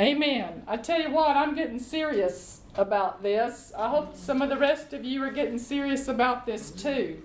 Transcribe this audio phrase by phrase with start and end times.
[0.00, 0.64] Amen.
[0.66, 3.72] I tell you what, I'm getting serious about this.
[3.78, 7.22] I hope some of the rest of you are getting serious about this too.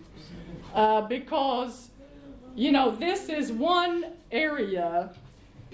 [0.76, 1.90] Uh, because,
[2.56, 5.10] you know, this is one area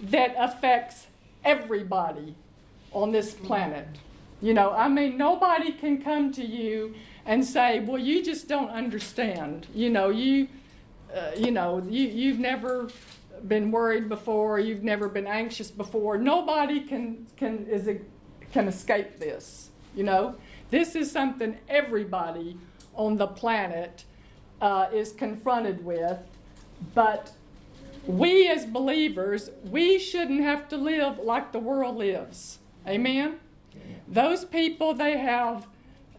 [0.03, 1.07] that affects
[1.43, 2.33] everybody
[2.93, 3.87] on this planet.
[4.41, 8.69] You know, I mean, nobody can come to you and say, "Well, you just don't
[8.69, 10.47] understand." You know, you,
[11.13, 12.89] uh, you know, you you've never
[13.47, 14.59] been worried before.
[14.59, 16.17] You've never been anxious before.
[16.17, 17.99] Nobody can can is a,
[18.51, 19.69] can escape this.
[19.95, 20.35] You know,
[20.69, 22.57] this is something everybody
[22.95, 24.03] on the planet
[24.61, 26.19] uh, is confronted with,
[26.93, 27.31] but
[28.05, 32.59] we as believers, we shouldn't have to live like the world lives.
[32.87, 33.39] Amen?
[34.07, 35.67] Those people, they have,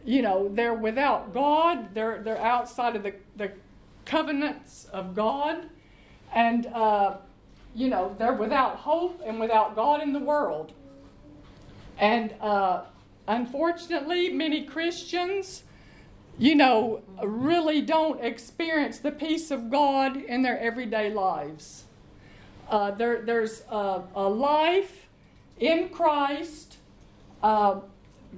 [0.04, 3.52] you know, they're without God, they're, they're outside of the, the
[4.04, 5.68] covenants of God,
[6.34, 7.16] and, uh,
[7.74, 10.72] you know, they're without hope and without God in the world.
[11.98, 12.82] And uh,
[13.26, 15.64] unfortunately, many Christians,
[16.38, 21.84] you know, really don't experience the peace of God in their everyday lives.
[22.68, 25.06] Uh, there, there's a, a, life
[25.60, 26.78] in Christ
[27.42, 27.80] uh,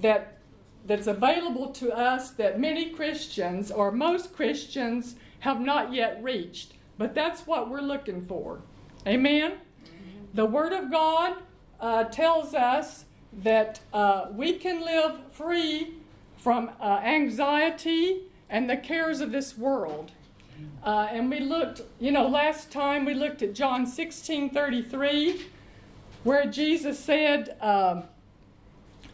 [0.00, 0.38] that
[0.84, 6.72] that's available to us that many Christians or most Christians have not yet reached.
[6.98, 8.60] But that's what we're looking for.
[9.06, 9.54] Amen.
[10.34, 11.36] The Word of God
[11.80, 13.04] uh, tells us
[13.44, 15.94] that uh, we can live free
[16.36, 20.10] from uh, anxiety and the cares of this world.
[20.82, 25.46] Uh, and we looked, you know, last time we looked at John 16 33,
[26.24, 28.04] where Jesus said, um,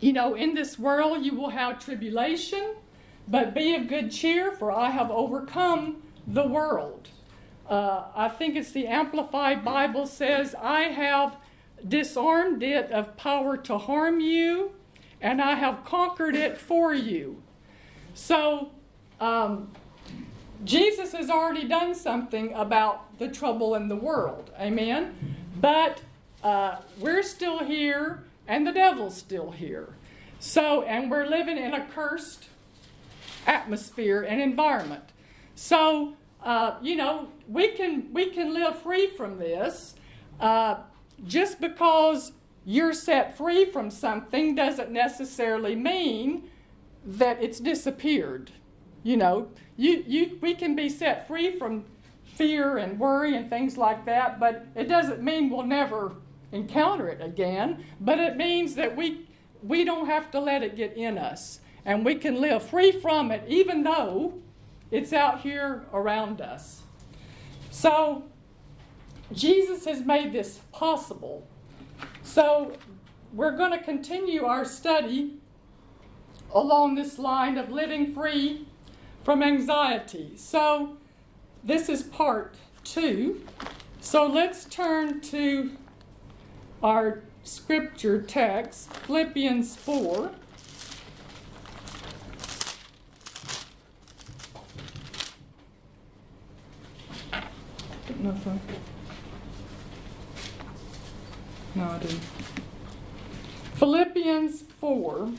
[0.01, 2.75] you know, in this world you will have tribulation,
[3.29, 7.09] but be of good cheer, for I have overcome the world.
[7.69, 11.37] Uh, I think it's the Amplified Bible says, I have
[11.87, 14.73] disarmed it of power to harm you,
[15.21, 17.43] and I have conquered it for you.
[18.15, 18.71] So,
[19.21, 19.71] um,
[20.65, 24.51] Jesus has already done something about the trouble in the world.
[24.59, 25.37] Amen?
[25.61, 26.01] But
[26.43, 29.89] uh, we're still here, and the devil's still here.
[30.39, 32.49] So, and we're living in a cursed
[33.47, 35.05] atmosphere and environment.
[35.55, 39.95] So, uh, you know, we can we can live free from this.
[40.39, 40.77] Uh,
[41.27, 42.33] just because
[42.65, 46.49] you're set free from something doesn't necessarily mean
[47.05, 48.51] that it's disappeared.
[49.03, 51.85] You know, you, you, we can be set free from
[52.25, 56.15] fear and worry and things like that, but it doesn't mean we'll never
[56.53, 57.85] encounter it again.
[58.01, 59.29] But it means that we,
[59.63, 61.61] we don't have to let it get in us.
[61.85, 64.35] And we can live free from it even though
[64.95, 66.83] it's out here around us.
[67.73, 68.23] So,
[69.33, 71.45] Jesus has made this possible.
[72.23, 72.77] So,
[73.33, 75.39] we're going to continue our study
[76.55, 78.69] along this line of living free
[79.25, 80.35] from anxiety.
[80.37, 80.97] So,
[81.65, 82.55] this is part
[82.85, 83.45] two.
[84.01, 85.73] So, let's turn to
[86.85, 90.31] our scripture text, Philippians 4.
[101.75, 102.21] No, I didn't.
[103.75, 105.33] Philippians 4,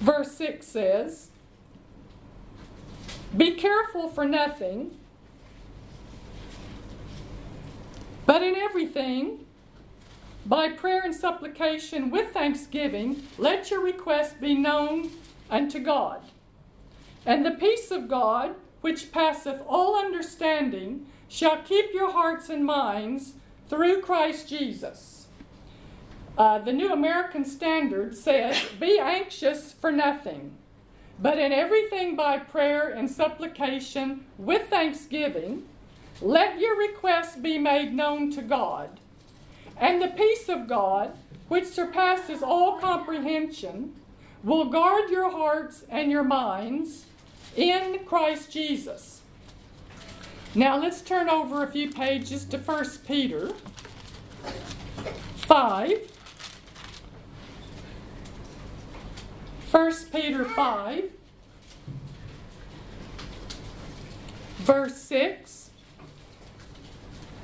[0.00, 1.30] verse 6 says,
[3.36, 4.96] Be careful for nothing,
[8.26, 9.44] but in everything,
[10.46, 15.10] by prayer and supplication with thanksgiving, let your requests be known
[15.50, 16.20] unto God.
[17.26, 23.34] And the peace of God, which passeth all understanding, shall keep your hearts and minds
[23.68, 25.26] through Christ Jesus.
[26.36, 30.54] Uh, the New American Standard says, Be anxious for nothing,
[31.18, 35.64] but in everything by prayer and supplication with thanksgiving,
[36.20, 39.00] let your requests be made known to God.
[39.76, 41.16] And the peace of God,
[41.48, 43.94] which surpasses all comprehension,
[44.42, 47.06] will guard your hearts and your minds
[47.56, 49.22] in Christ Jesus.
[50.54, 53.52] Now let's turn over a few pages to 1 Peter
[55.36, 56.10] 5.
[59.74, 61.04] 1 Peter 5,
[64.58, 65.70] verse 6.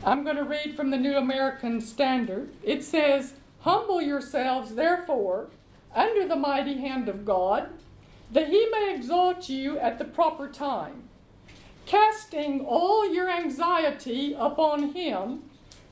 [0.04, 2.50] I'm going to read from the New American Standard.
[2.62, 5.48] It says, Humble yourselves, therefore,
[5.92, 7.68] under the mighty hand of God,
[8.32, 11.04] that he may exalt you at the proper time
[11.90, 15.42] casting all your anxiety upon him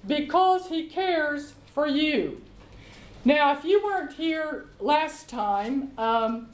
[0.07, 2.41] because He cares for you.
[3.25, 6.51] Now, if you weren't here last time, um,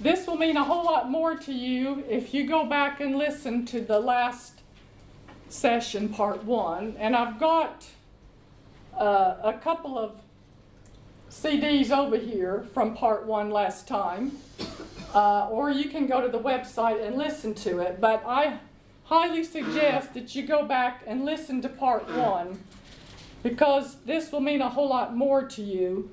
[0.00, 3.64] this will mean a whole lot more to you if you go back and listen
[3.66, 4.60] to the last
[5.48, 6.96] session, part one.
[6.98, 7.86] And I've got
[8.96, 10.20] uh, a couple of
[11.40, 14.32] CDs over here from part one last time.
[15.14, 18.00] Uh, or you can go to the website and listen to it.
[18.00, 18.58] But I
[19.04, 22.58] highly suggest that you go back and listen to part one
[23.44, 26.10] because this will mean a whole lot more to you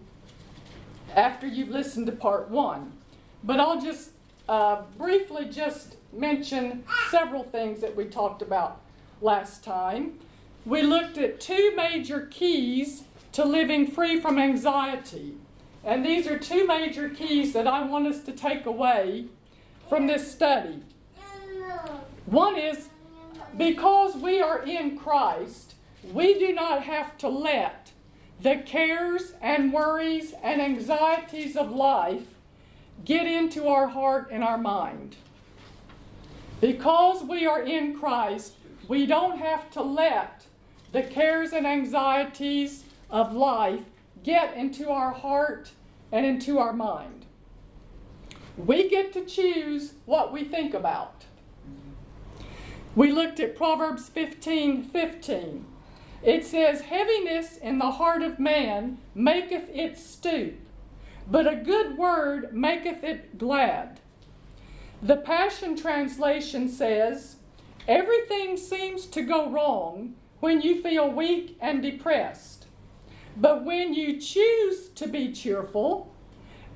[1.16, 2.94] after you've listened to part one.
[3.44, 4.12] But I'll just
[4.48, 8.80] uh, briefly just mention several things that we talked about
[9.22, 10.20] last time.
[10.68, 13.06] We looked at two major keys
[13.36, 15.36] to living free from anxiety.
[15.84, 19.26] And these are two major keys that I want us to take away
[19.90, 20.82] from this study.
[22.28, 22.88] One is
[23.58, 25.76] because we are in Christ,
[26.14, 27.92] we do not have to let
[28.40, 32.36] the cares and worries and anxieties of life
[33.04, 35.18] get into our heart and our mind.
[36.62, 38.54] Because we are in Christ,
[38.88, 40.46] we don't have to let
[40.94, 43.84] the cares and anxieties of life
[44.24, 45.72] get into our heart
[46.12, 47.26] and into our mind.
[48.58, 51.26] We get to choose what we think about.
[52.96, 55.66] We looked at Proverbs 15 15.
[56.24, 60.56] It says, Heaviness in the heart of man maketh it stoop,
[61.30, 64.00] but a good word maketh it glad.
[65.04, 67.36] The Passion Translation says,
[67.88, 72.65] Everything seems to go wrong when you feel weak and depressed.
[73.36, 76.14] But when you choose to be cheerful,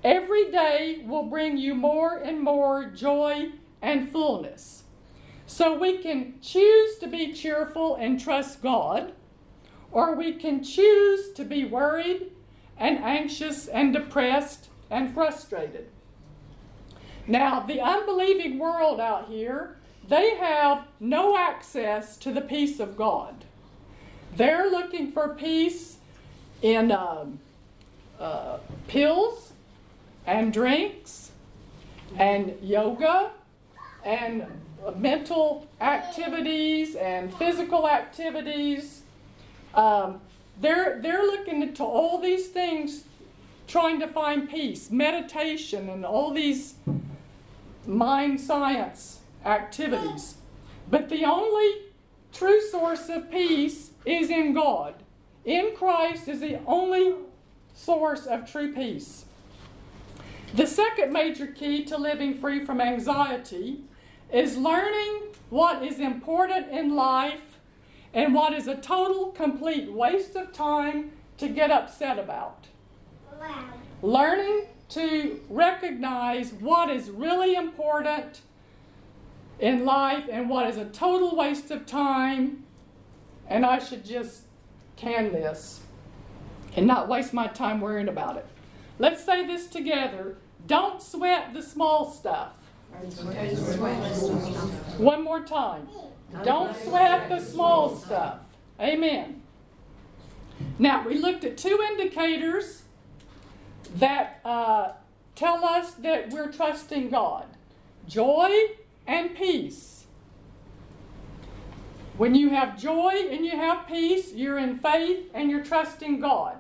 [0.04, 3.50] every day will bring you more and more joy
[3.82, 4.84] and fullness.
[5.46, 9.14] So we can choose to be cheerful and trust God,
[9.92, 12.32] or we can choose to be worried
[12.78, 15.90] and anxious and depressed and frustrated.
[17.26, 19.78] Now, the unbelieving world out here,
[20.08, 23.46] they have no access to the peace of God.
[24.36, 25.99] They're looking for peace
[26.62, 27.40] in um,
[28.20, 28.58] uh,
[28.88, 29.54] pills
[30.26, 31.32] and drinks
[32.18, 33.32] and yoga
[34.06, 34.46] and
[34.96, 39.02] mental activities and physical activities.
[39.74, 40.22] Um,
[40.60, 43.04] they're, they're looking into all these things,
[43.68, 46.76] trying to find peace, meditation, and all these
[47.86, 50.36] mind science activities.
[50.90, 51.84] But the only
[52.34, 54.96] true source of peace is in God.
[55.50, 57.16] In Christ is the only
[57.74, 59.26] source of true peace.
[60.54, 63.82] The second major key to living free from anxiety
[64.32, 67.58] is learning what is important in life
[68.14, 72.68] and what is a total, complete waste of time to get upset about.
[73.40, 73.74] Wow.
[74.04, 78.42] Learning to recognize what is really important
[79.60, 82.66] in life and what is a total waste of time,
[83.48, 84.44] and I should just
[85.00, 85.80] can this
[86.76, 88.46] and not waste my time worrying about it.
[89.00, 90.38] Let's say this together.
[90.68, 92.54] Don't sweat the small stuff.
[94.98, 95.88] One more time.
[96.44, 98.40] Don't sweat the small stuff.
[98.80, 99.42] Amen.
[100.78, 102.84] Now, we looked at two indicators
[103.96, 104.92] that uh,
[105.36, 107.46] tell us that we're trusting God
[108.08, 108.52] joy
[109.08, 109.99] and peace.
[112.20, 116.58] When you have joy and you have peace, you're in faith and you're trusting God.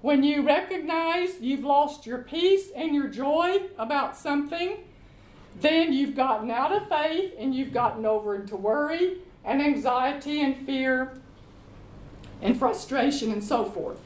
[0.00, 4.78] When you recognize you've lost your peace and your joy about something,
[5.60, 10.56] then you've gotten out of faith and you've gotten over into worry and anxiety and
[10.56, 11.20] fear
[12.40, 14.00] and frustration and so forth.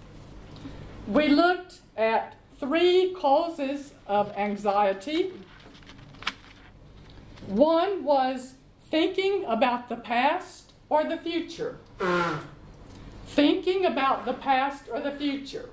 [1.06, 5.34] We looked at three causes of anxiety.
[7.46, 8.54] One was
[8.90, 11.78] thinking about the past or the future.
[13.26, 15.68] Thinking about the past or the future.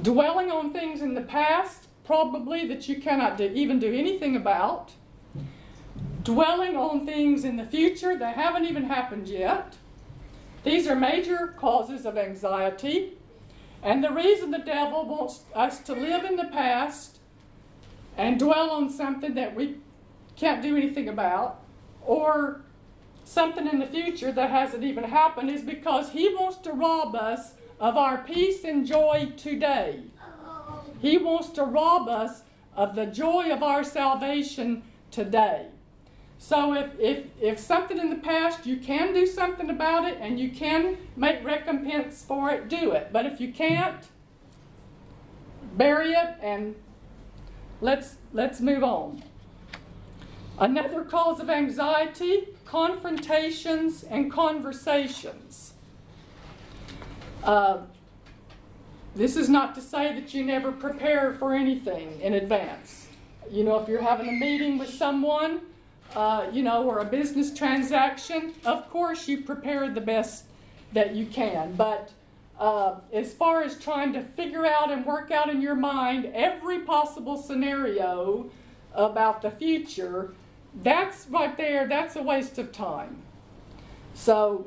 [0.00, 4.92] Dwelling on things in the past, probably that you cannot do, even do anything about.
[6.22, 9.76] Dwelling on things in the future that haven't even happened yet.
[10.64, 13.18] These are major causes of anxiety.
[13.82, 17.18] And the reason the devil wants us to live in the past
[18.16, 19.76] and dwell on something that we
[20.36, 21.60] can't do anything about,
[22.04, 22.61] or
[23.24, 27.54] something in the future that hasn't even happened, is because he wants to rob us
[27.80, 30.00] of our peace and joy today.
[31.00, 32.42] He wants to rob us
[32.76, 35.66] of the joy of our salvation today.
[36.38, 40.40] So if, if, if something in the past, you can do something about it and
[40.40, 43.10] you can make recompense for it, do it.
[43.12, 44.08] But if you can't,
[45.76, 46.74] bury it and
[47.80, 49.22] let's, let's move on.
[50.58, 55.74] Another cause of anxiety confrontations and conversations.
[57.44, 57.80] Uh,
[59.14, 63.08] this is not to say that you never prepare for anything in advance.
[63.50, 65.60] You know, if you're having a meeting with someone,
[66.16, 70.46] uh, you know, or a business transaction, of course you prepare the best
[70.94, 71.74] that you can.
[71.74, 72.10] But
[72.58, 76.78] uh, as far as trying to figure out and work out in your mind every
[76.78, 78.50] possible scenario
[78.94, 80.32] about the future,
[80.74, 83.22] that's right there, that's a waste of time.
[84.14, 84.66] So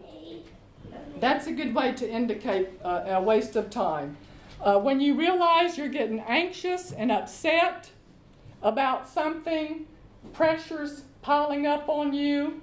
[1.19, 4.17] that's a good way to indicate uh, a waste of time.
[4.61, 7.89] Uh, when you realize you're getting anxious and upset
[8.61, 9.85] about something,
[10.33, 12.61] pressures piling up on you,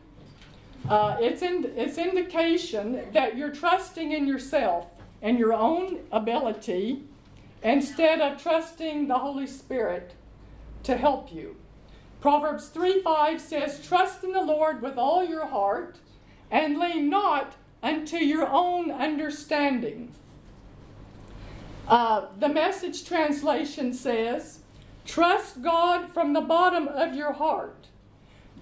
[0.88, 7.04] uh, it's, in, it's indication that you're trusting in yourself and your own ability
[7.62, 10.14] instead of trusting the Holy Spirit
[10.82, 11.56] to help you.
[12.22, 15.98] Proverbs 3 5 says, Trust in the Lord with all your heart
[16.52, 20.12] and lean not unto your own understanding.
[21.88, 24.60] Uh, the message translation says,
[25.04, 27.88] Trust God from the bottom of your heart.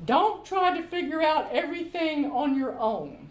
[0.06, 3.28] Don't try to figure out everything on your own.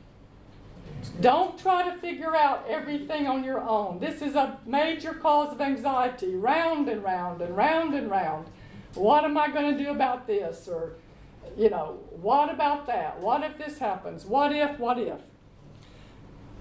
[1.22, 4.00] Don't try to figure out everything on your own.
[4.00, 8.46] This is a major cause of anxiety, round and round and round and round.
[8.96, 10.68] What am I going to do about this?
[10.68, 10.94] Or,
[11.58, 13.20] you know, what about that?
[13.20, 14.26] What if this happens?
[14.26, 15.20] What if, what if?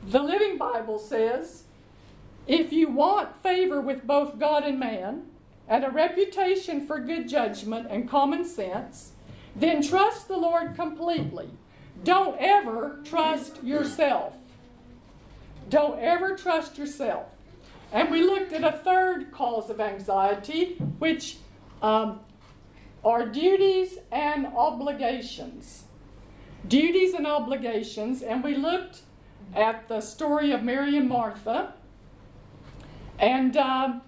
[0.07, 1.65] The Living Bible says
[2.47, 5.27] if you want favor with both God and man,
[5.69, 9.13] and a reputation for good judgment and common sense,
[9.55, 11.51] then trust the Lord completely.
[12.05, 14.35] Don't ever trust yourself.
[15.69, 17.35] Don't ever trust yourself.
[17.93, 21.37] And we looked at a third cause of anxiety, which
[21.83, 22.21] um,
[23.05, 25.85] are duties and obligations.
[26.67, 29.03] Duties and obligations, and we looked
[29.55, 31.75] at the story of Mary and Martha,
[33.19, 34.01] and uh,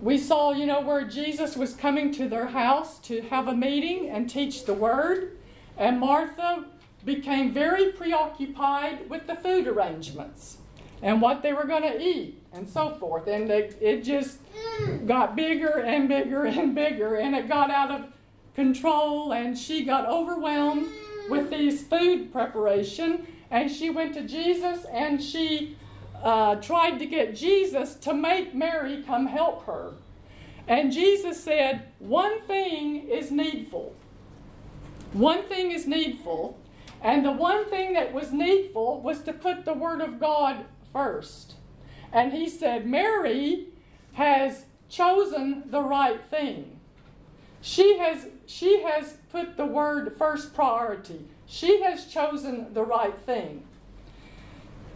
[0.00, 4.10] we saw, you know, where Jesus was coming to their house to have a meeting
[4.10, 5.38] and teach the word,
[5.76, 6.64] and Martha
[7.04, 10.58] became very preoccupied with the food arrangements
[11.02, 13.26] and what they were going to eat and so forth.
[13.26, 14.38] And they, it just
[15.06, 18.06] got bigger and bigger and bigger, and it got out of
[18.54, 20.88] control, and she got overwhelmed
[21.28, 23.26] with these food preparation.
[23.50, 25.76] And she went to Jesus and she
[26.22, 29.92] uh, tried to get Jesus to make Mary come help her.
[30.68, 33.94] And Jesus said, One thing is needful.
[35.12, 36.58] One thing is needful.
[37.02, 41.54] And the one thing that was needful was to put the Word of God first.
[42.12, 43.66] And he said, Mary
[44.12, 46.78] has chosen the right thing.
[47.60, 51.26] She has, she has put the word first priority.
[51.46, 53.62] She has chosen the right thing.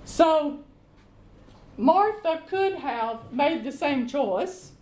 [0.05, 0.61] So,
[1.77, 4.73] Martha could have made the same choice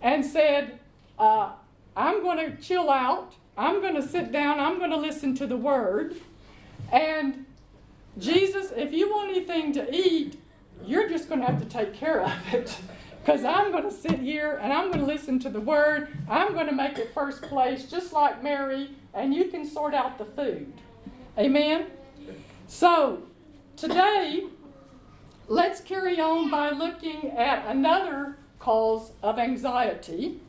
[0.00, 0.78] and said,
[1.18, 1.52] uh,
[1.96, 3.34] I'm going to chill out.
[3.56, 4.60] I'm going to sit down.
[4.60, 6.16] I'm going to listen to the word.
[6.92, 7.44] And
[8.18, 10.40] Jesus, if you want anything to eat,
[10.84, 12.78] you're just going to have to take care of it.
[13.24, 16.08] Because I'm going to sit here and I'm going to listen to the word.
[16.30, 20.18] I'm going to make it first place, just like Mary, and you can sort out
[20.18, 20.72] the food.
[21.36, 21.86] Amen?
[22.66, 23.22] So,
[23.76, 24.44] today,
[25.46, 30.40] let's carry on by looking at another cause of anxiety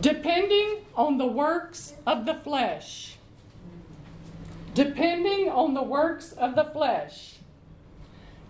[0.00, 3.16] depending on the works of the flesh.
[4.74, 7.36] Depending on the works of the flesh.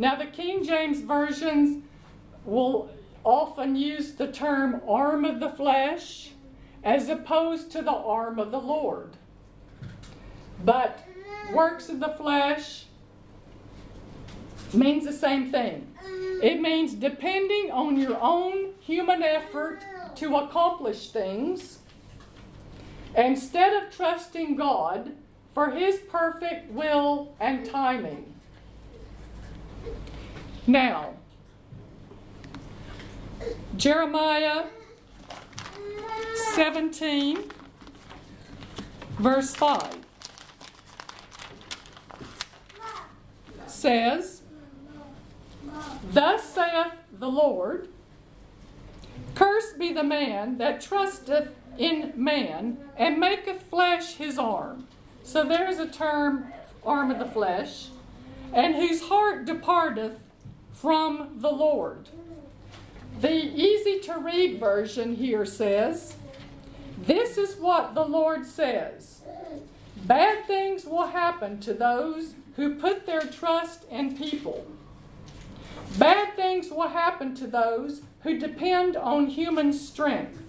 [0.00, 1.84] Now, the King James Versions
[2.46, 2.88] will
[3.22, 6.30] often use the term arm of the flesh
[6.82, 9.10] as opposed to the arm of the Lord.
[10.64, 11.06] But
[11.52, 12.86] works of the flesh
[14.72, 15.86] means the same thing.
[16.42, 19.82] It means depending on your own human effort
[20.14, 21.80] to accomplish things
[23.14, 25.12] instead of trusting God
[25.52, 28.29] for His perfect will and timing.
[30.66, 31.14] Now,
[33.76, 34.64] Jeremiah
[36.54, 37.44] 17,
[39.18, 39.96] verse 5
[43.66, 44.42] says,
[46.12, 47.88] Thus saith the Lord,
[49.34, 54.86] Cursed be the man that trusteth in man, and maketh flesh his arm.
[55.22, 56.52] So there's a term,
[56.84, 57.88] arm of the flesh,
[58.52, 60.20] and whose heart departeth
[60.80, 62.08] from the Lord.
[63.20, 66.16] The easy to read version here says,
[66.98, 69.20] This is what the Lord says
[70.06, 74.66] Bad things will happen to those who put their trust in people.
[75.98, 80.42] Bad things will happen to those who depend on human strength.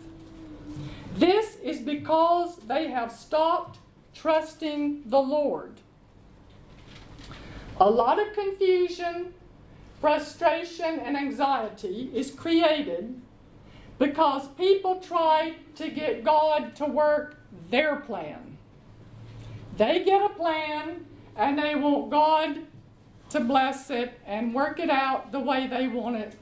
[1.15, 3.79] This is because they have stopped
[4.13, 5.81] trusting the Lord.
[7.79, 9.33] A lot of confusion,
[10.01, 13.21] frustration, and anxiety is created
[13.99, 17.37] because people try to get God to work
[17.69, 18.57] their plan.
[19.77, 21.05] They get a plan
[21.35, 22.57] and they want God
[23.29, 26.35] to bless it and work it out the way they want it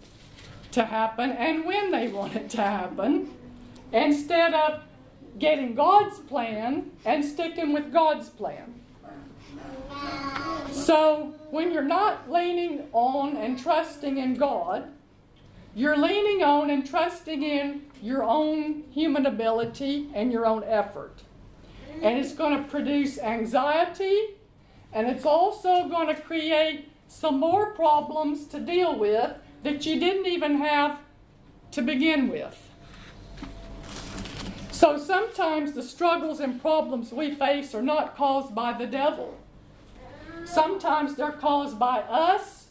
[0.71, 3.29] to happen and when they want it to happen
[3.91, 4.81] instead of
[5.37, 8.73] getting God's plan and sticking with God's plan.
[10.71, 14.88] So, when you're not leaning on and trusting in God,
[15.75, 21.23] you're leaning on and trusting in your own human ability and your own effort.
[22.01, 24.35] And it's going to produce anxiety,
[24.93, 29.33] and it's also going to create some more problems to deal with
[29.63, 30.99] that you didn't even have
[31.71, 32.69] to begin with.
[34.71, 39.38] So sometimes the struggles and problems we face are not caused by the devil.
[40.46, 42.67] Sometimes they're caused by us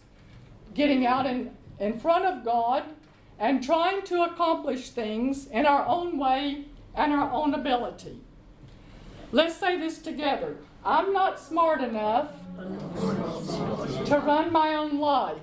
[0.75, 2.85] getting out in, in front of God
[3.39, 8.19] and trying to accomplish things in our own way and our own ability.
[9.31, 10.57] Let's say this together.
[10.85, 15.39] I'm not smart enough to run my own life.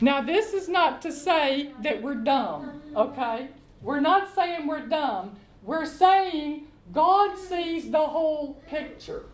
[0.00, 3.48] Now, this is not to say that we're dumb, okay?
[3.80, 5.36] We're not saying we're dumb.
[5.62, 9.24] We're saying God sees the whole picture.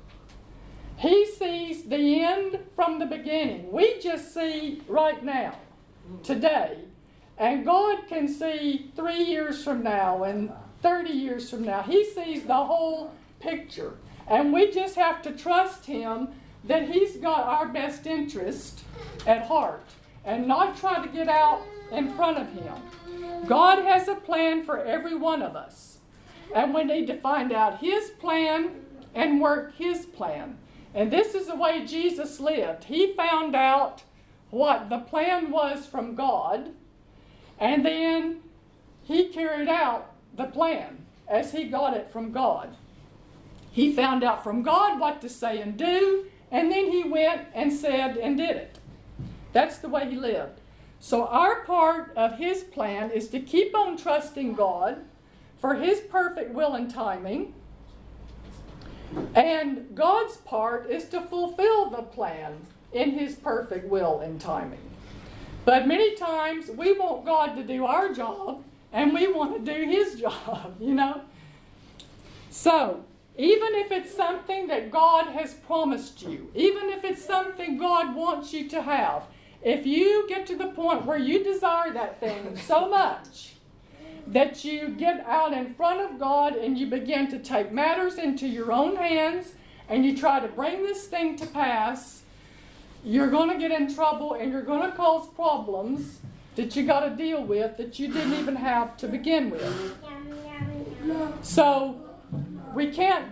[0.97, 3.71] He sees the end from the beginning.
[3.71, 5.59] We just see right now,
[6.23, 6.78] today.
[7.39, 11.82] And God can see three years from now and 30 years from now.
[11.82, 13.95] He sees the whole picture.
[14.26, 16.28] And we just have to trust Him
[16.65, 18.80] that He's got our best interest
[19.26, 19.85] at heart
[20.25, 23.47] and not try to get out in front of Him.
[23.47, 25.99] God has a plan for every one of us.
[26.54, 28.71] And we need to find out His plan
[29.15, 30.56] and work His plan.
[30.97, 32.85] And this is the way Jesus lived.
[32.85, 34.02] He found out
[34.49, 36.71] what the plan was from God,
[37.61, 38.41] and then
[39.02, 42.78] He carried out the plan as He got it from God.
[43.71, 47.71] He found out from God what to say and do, and then He went and
[47.71, 48.78] said and did it.
[49.52, 50.61] That's the way He lived.
[50.99, 55.04] So, our part of His plan is to keep on trusting God
[55.59, 57.52] for His perfect will and timing.
[59.34, 62.54] And God's part is to fulfill the plan
[62.92, 64.80] in His perfect will and timing.
[65.64, 69.84] But many times we want God to do our job and we want to do
[69.84, 71.23] His job, you know?
[72.50, 73.04] So,
[73.36, 78.52] even if it's something that God has promised you, even if it's something God wants
[78.54, 79.25] you to have,
[79.62, 83.55] if you get to the point where you desire that thing so much
[84.26, 88.47] that you get out in front of God and you begin to take matters into
[88.47, 89.52] your own hands
[89.89, 92.23] and you try to bring this thing to pass,
[93.04, 96.21] you're going to get in trouble and you're going to cause problems
[96.56, 99.97] that you got to deal with that you didn't even have to begin with.
[101.43, 102.00] So
[102.75, 103.26] we can't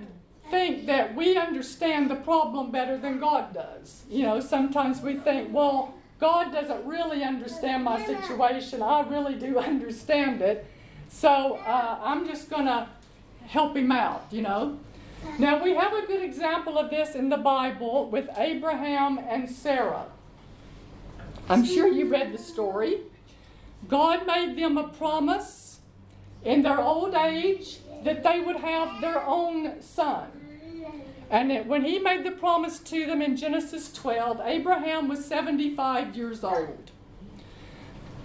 [0.51, 4.05] think that we understand the problem better than God does.
[4.09, 8.83] You know, sometimes we think, well, God doesn't really understand my situation.
[8.83, 10.67] I really do understand it.
[11.09, 12.89] So uh, I'm just going to
[13.47, 14.79] help him out, you know.
[15.39, 20.07] Now, we have a good example of this in the Bible with Abraham and Sarah.
[21.49, 23.01] I'm sure you read the story.
[23.89, 25.81] God made them a promise
[26.45, 30.29] in their old age that they would have their own son.
[31.31, 36.17] And it, when he made the promise to them in Genesis 12, Abraham was 75
[36.17, 36.91] years old.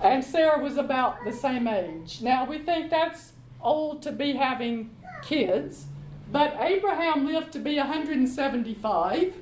[0.02, 2.22] And Sarah was about the same age.
[2.22, 5.88] Now, we think that's old to be having kids,
[6.32, 9.34] but Abraham lived to be 175,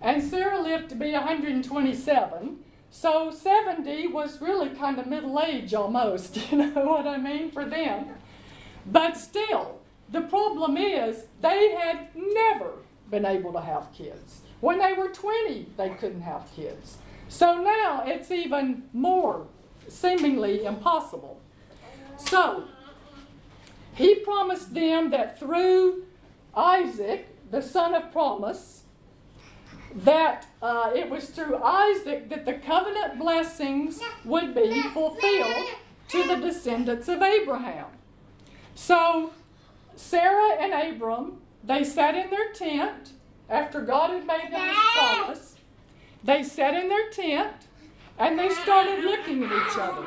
[0.00, 2.58] and Sarah lived to be 127.
[2.88, 7.66] So 70 was really kind of middle age almost, you know what I mean, for
[7.66, 8.06] them.
[8.86, 12.72] But still, the problem is they had never
[13.10, 14.40] been able to have kids.
[14.60, 16.98] When they were 20, they couldn't have kids.
[17.28, 19.46] So now it's even more
[19.88, 21.40] seemingly impossible.
[22.16, 22.64] So,
[23.94, 26.04] He promised them that through
[26.54, 28.82] Isaac, the son of promise,
[29.94, 35.68] that uh, it was through Isaac that the covenant blessings would be fulfilled
[36.08, 37.86] to the descendants of Abraham.
[38.74, 39.32] So
[39.96, 43.12] Sarah and Abram, they sat in their tent
[43.48, 45.56] after God had made them his promise.
[46.22, 47.65] They sat in their tent
[48.18, 50.04] and they started looking at each other.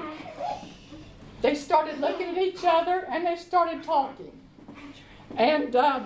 [1.41, 4.31] They started looking at each other and they started talking.
[5.37, 6.01] And uh,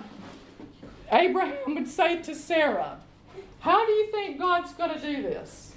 [1.10, 2.98] Abraham would say to Sarah,
[3.60, 5.74] How do you think God's going to do this?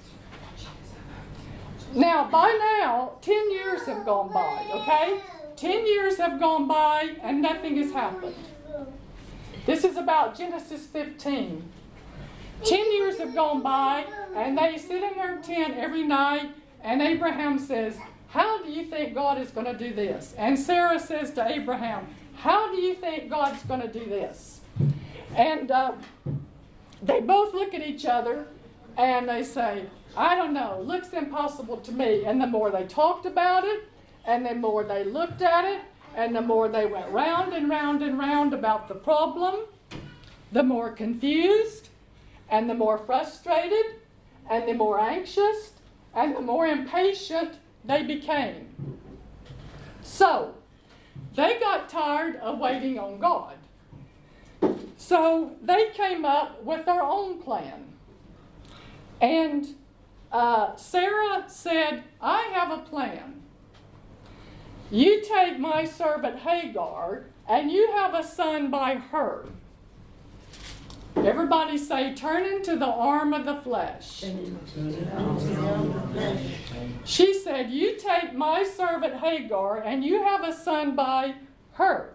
[1.93, 5.21] Now, by now, 10 years have gone by, okay?
[5.55, 8.35] 10 years have gone by and nothing has happened.
[9.65, 11.63] This is about Genesis 15.
[12.65, 16.51] 10 years have gone by and they sit in their tent every night,
[16.83, 17.97] and Abraham says,
[18.29, 20.33] How do you think God is going to do this?
[20.37, 24.61] And Sarah says to Abraham, How do you think God's going to do this?
[25.35, 25.93] And uh,
[27.01, 28.47] they both look at each other
[28.97, 32.25] and they say, I don't know, looks impossible to me.
[32.25, 33.87] And the more they talked about it,
[34.25, 35.81] and the more they looked at it,
[36.15, 39.61] and the more they went round and round and round about the problem,
[40.51, 41.86] the more confused,
[42.49, 43.85] and the more frustrated,
[44.49, 45.71] and the more anxious,
[46.13, 48.69] and the more impatient they became.
[50.01, 50.55] So,
[51.35, 53.55] they got tired of waiting on God.
[54.97, 57.85] So, they came up with their own plan.
[59.21, 59.75] And
[60.31, 63.41] uh, Sarah said, I have a plan.
[64.89, 69.45] You take my servant Hagar, and you have a son by her.
[71.25, 74.23] Everybody say, turn into the arm of the flesh.
[77.03, 81.35] She said, You take my servant Hagar, and you have a son by
[81.73, 82.13] her.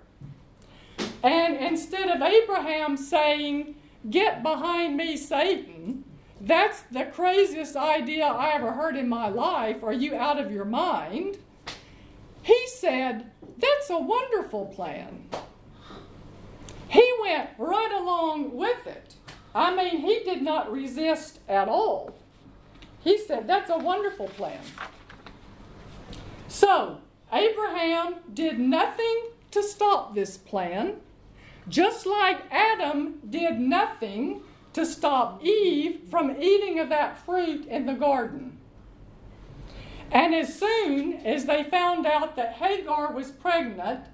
[1.22, 3.76] And instead of Abraham saying,
[4.10, 6.04] Get behind me, Satan,
[6.40, 9.84] that's the craziest idea I ever heard in my life.
[9.84, 11.38] Are you out of your mind?
[12.42, 15.28] He said, That's a wonderful plan.
[16.92, 19.14] He went right along with it.
[19.54, 22.14] I mean, he did not resist at all.
[23.00, 24.60] He said, That's a wonderful plan.
[26.48, 26.98] So,
[27.32, 30.96] Abraham did nothing to stop this plan,
[31.66, 34.42] just like Adam did nothing
[34.74, 38.58] to stop Eve from eating of that fruit in the garden.
[40.10, 44.04] And as soon as they found out that Hagar was pregnant,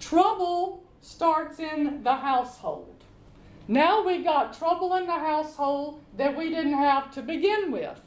[0.00, 3.02] trouble starts in the household.
[3.66, 8.00] Now we got trouble in the household that we didn't have to begin with.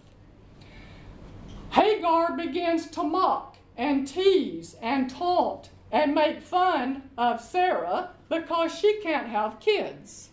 [1.72, 9.00] Hagar begins to mock and tease and taunt and make fun of Sarah because she
[9.02, 10.30] can't have kids.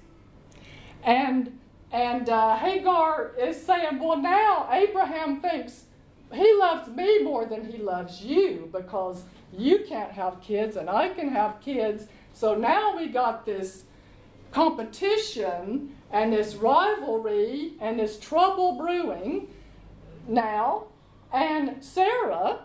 [1.02, 1.58] And
[1.90, 5.84] and uh, Hagar is saying, Well, now Abraham thinks
[6.32, 9.22] he loves me more than he loves you because
[9.56, 12.06] you can't have kids and I can have kids.
[12.38, 13.82] So now we got this
[14.52, 19.48] competition and this rivalry and this trouble brewing
[20.28, 20.84] now.
[21.32, 22.60] And Sarah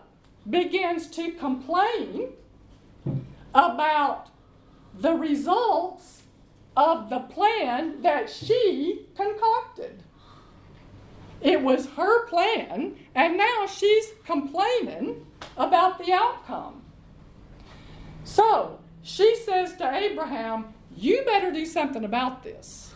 [0.48, 2.34] begins to complain
[3.52, 4.28] about
[4.96, 6.22] the results
[6.76, 10.04] of the plan that she concocted.
[11.40, 16.82] It was her plan, and now she's complaining about the outcome.
[18.22, 22.94] So she says to Abraham, You better do something about this.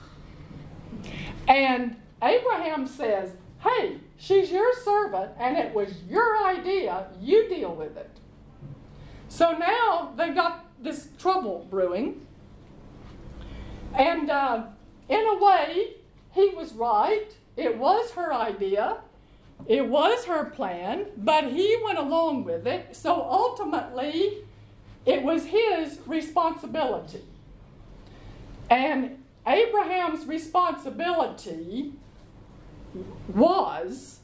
[1.47, 7.09] And Abraham says, Hey, she's your servant, and it was your idea.
[7.21, 8.11] You deal with it.
[9.29, 12.27] So now they've got this trouble brewing.
[13.95, 14.65] And uh,
[15.09, 15.97] in a way,
[16.33, 17.37] he was right.
[17.57, 18.99] It was her idea,
[19.67, 22.95] it was her plan, but he went along with it.
[22.95, 24.45] So ultimately,
[25.09, 27.23] it was his responsibility.
[28.69, 31.95] And Abraham's responsibility
[33.35, 34.21] was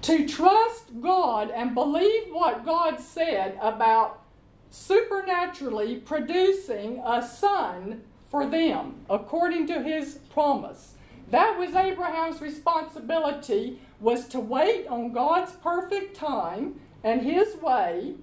[0.00, 4.22] to trust God and believe what God said about
[4.70, 10.94] supernaturally producing a son for them according to his promise.
[11.30, 18.14] That was Abraham's responsibility was to wait on God's perfect time and his way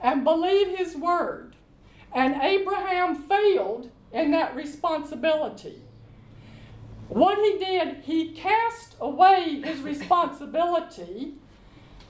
[0.00, 1.56] and believe his word.
[2.12, 5.82] And Abraham failed in that responsibility.
[7.08, 11.34] What he did, he cast away his responsibility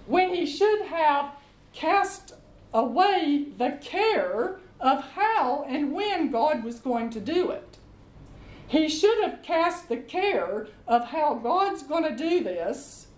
[0.06, 1.32] when he should have
[1.72, 2.34] cast
[2.72, 7.78] away the care of how and when God was going to do it.
[8.66, 13.08] He should have cast the care of how God's going to do this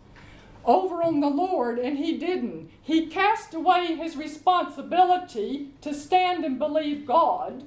[0.64, 2.70] over on the Lord, and he didn't.
[2.80, 7.64] He cast away his responsibility to stand and believe God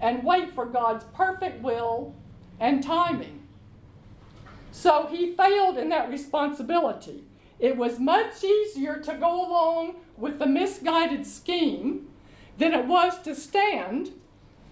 [0.00, 2.14] and wait for God's perfect will
[2.58, 3.42] and timing.
[4.70, 7.24] So he failed in that responsibility.
[7.58, 12.08] It was much easier to go along with the misguided scheme
[12.58, 14.12] than it was to stand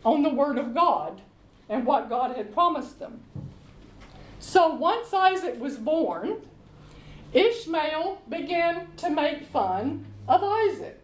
[0.04, 1.20] on the Word of God
[1.68, 3.20] and what God had promised them.
[4.38, 6.42] So once Isaac was born,
[7.32, 11.02] Ishmael began to make fun of Isaac.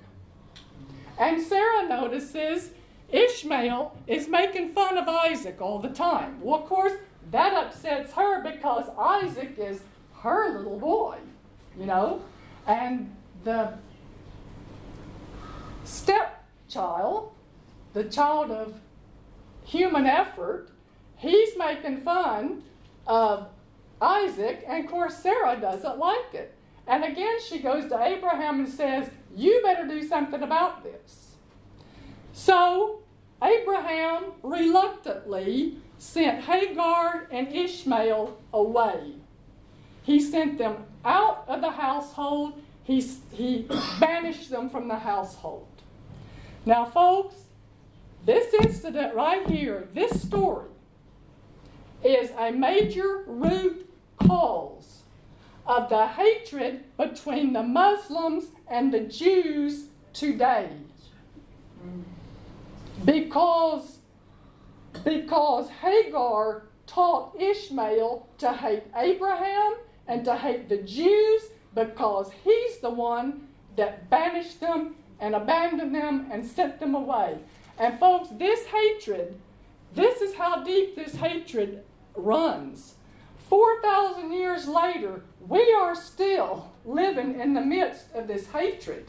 [1.18, 2.70] And Sarah notices
[3.10, 6.40] Ishmael is making fun of Isaac all the time.
[6.40, 6.92] Well, of course,
[7.30, 9.80] that upsets her because Isaac is
[10.20, 11.18] her little boy,
[11.78, 12.22] you know?
[12.66, 13.14] And
[13.44, 13.74] the
[15.84, 17.32] stepchild,
[17.94, 18.80] the child of
[19.64, 20.68] human effort,
[21.16, 22.62] he's making fun
[23.06, 23.48] of
[24.00, 26.54] Isaac, and of course, Sarah doesn't like it.
[26.86, 31.36] And again, she goes to Abraham and says, You better do something about this.
[32.32, 33.00] So,
[33.42, 39.14] Abraham reluctantly sent Hagar and Ishmael away.
[40.02, 43.00] He sent them out of the household, he,
[43.32, 43.68] he
[44.00, 45.66] banished them from the household.
[46.64, 47.34] Now, folks,
[48.24, 50.68] this incident right here, this story,
[52.04, 53.87] is a major root
[54.26, 55.02] cause
[55.66, 60.70] of the hatred between the Muslims and the Jews today.
[63.04, 63.98] Because,
[65.04, 69.74] because Hagar taught Ishmael to hate Abraham
[70.08, 71.42] and to hate the Jews
[71.74, 77.38] because he's the one that banished them and abandoned them and sent them away.
[77.78, 79.38] And folks, this hatred,
[79.94, 82.94] this is how deep this hatred runs.
[83.48, 89.06] 4,000 years later, we are still living in the midst of this hatred.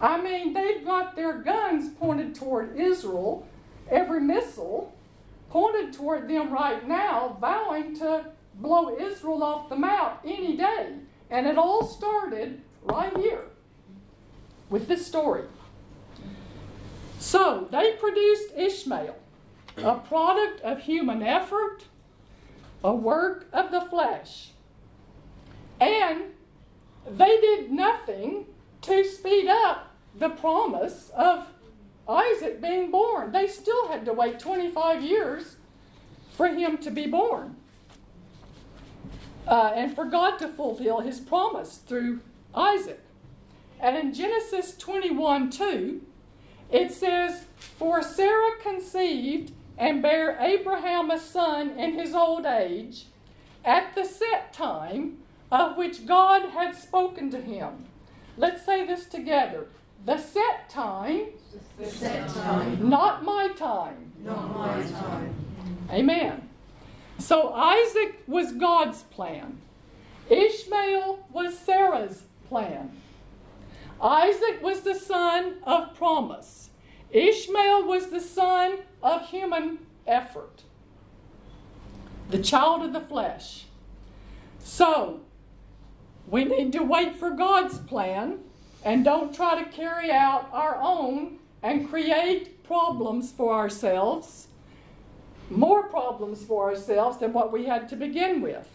[0.00, 3.46] I mean, they've got their guns pointed toward Israel,
[3.90, 4.94] every missile
[5.50, 8.24] pointed toward them right now, vowing to
[8.54, 10.94] blow Israel off the map any day.
[11.30, 13.44] And it all started right here
[14.70, 15.44] with this story.
[17.18, 19.16] So they produced Ishmael,
[19.76, 21.84] a product of human effort
[22.84, 24.50] a work of the flesh.
[25.80, 26.22] And
[27.08, 28.46] they did nothing
[28.82, 31.48] to speed up the promise of
[32.08, 33.32] Isaac being born.
[33.32, 35.56] They still had to wait 25 years
[36.30, 37.56] for him to be born.
[39.46, 42.20] Uh, and for God to fulfill his promise through
[42.54, 43.00] Isaac.
[43.80, 46.00] And in Genesis 21 2,
[46.70, 53.06] it says, For Sarah conceived and bare Abraham a son in his old age,
[53.64, 55.18] at the set time
[55.50, 57.86] of which God had spoken to him.
[58.36, 59.66] Let's say this together.
[60.06, 61.30] The set time,
[61.80, 62.88] the set time.
[62.88, 64.12] not my time.
[64.20, 65.34] Not my time.
[65.90, 66.48] Amen.
[67.18, 69.58] So Isaac was God's plan.
[70.30, 72.92] Ishmael was Sarah's plan.
[74.00, 76.70] Isaac was the son of promise.
[77.10, 80.62] Ishmael was the son of human effort,
[82.30, 83.64] the child of the flesh.
[84.64, 85.20] So,
[86.26, 88.38] we need to wait for God's plan
[88.84, 94.48] and don't try to carry out our own and create problems for ourselves,
[95.50, 98.68] more problems for ourselves than what we had to begin with.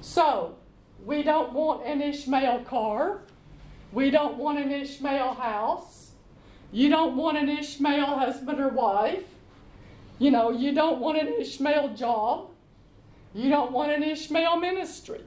[0.00, 0.56] So,
[1.04, 3.22] we don't want an Ishmael car.
[3.92, 6.10] We don't want an Ishmael house.
[6.72, 9.24] You don't want an Ishmael husband or wife.
[10.24, 12.48] You know, you don't want an Ishmael job.
[13.34, 15.20] You don't want an Ishmael ministry.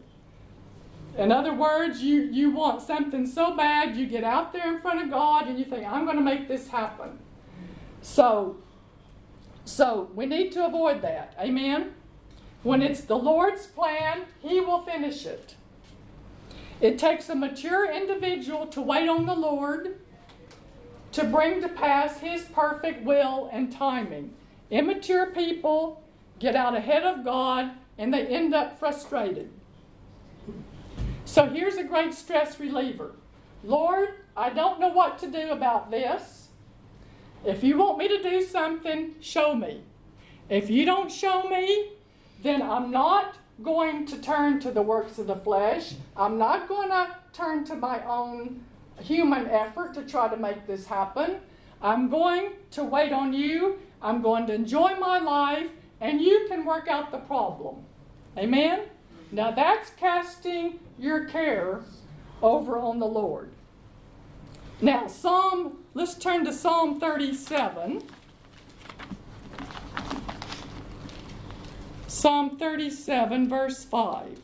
[1.16, 5.04] In other words, you, you want something so bad, you get out there in front
[5.04, 7.20] of God and you think, I'm going to make this happen.
[8.02, 8.58] So,
[9.66, 11.36] so we need to avoid that.
[11.40, 11.94] Amen?
[12.64, 15.54] When it's the Lord's plan, He will finish it.
[16.82, 20.00] It takes a mature individual to wait on the Lord
[21.12, 24.34] to bring to pass His perfect will and timing.
[24.69, 26.03] Immature people
[26.39, 29.49] get out ahead of God and they end up frustrated.
[31.25, 33.13] So here's a great stress reliever
[33.63, 36.47] Lord, I don't know what to do about this.
[37.45, 39.82] If you want me to do something, show me.
[40.49, 41.91] If you don't show me,
[42.41, 45.95] then I'm not going to turn to the works of the flesh.
[46.15, 48.63] I'm not going to turn to my own
[48.99, 51.38] human effort to try to make this happen.
[51.82, 53.80] I'm going to wait on you.
[54.02, 57.84] I'm going to enjoy my life, and you can work out the problem.
[58.38, 58.84] Amen?
[59.32, 61.82] Now that's casting your care
[62.42, 63.52] over on the Lord.
[64.80, 68.04] Now, Psalm, let's turn to Psalm 37.
[72.08, 74.40] Psalm 37, verse 5.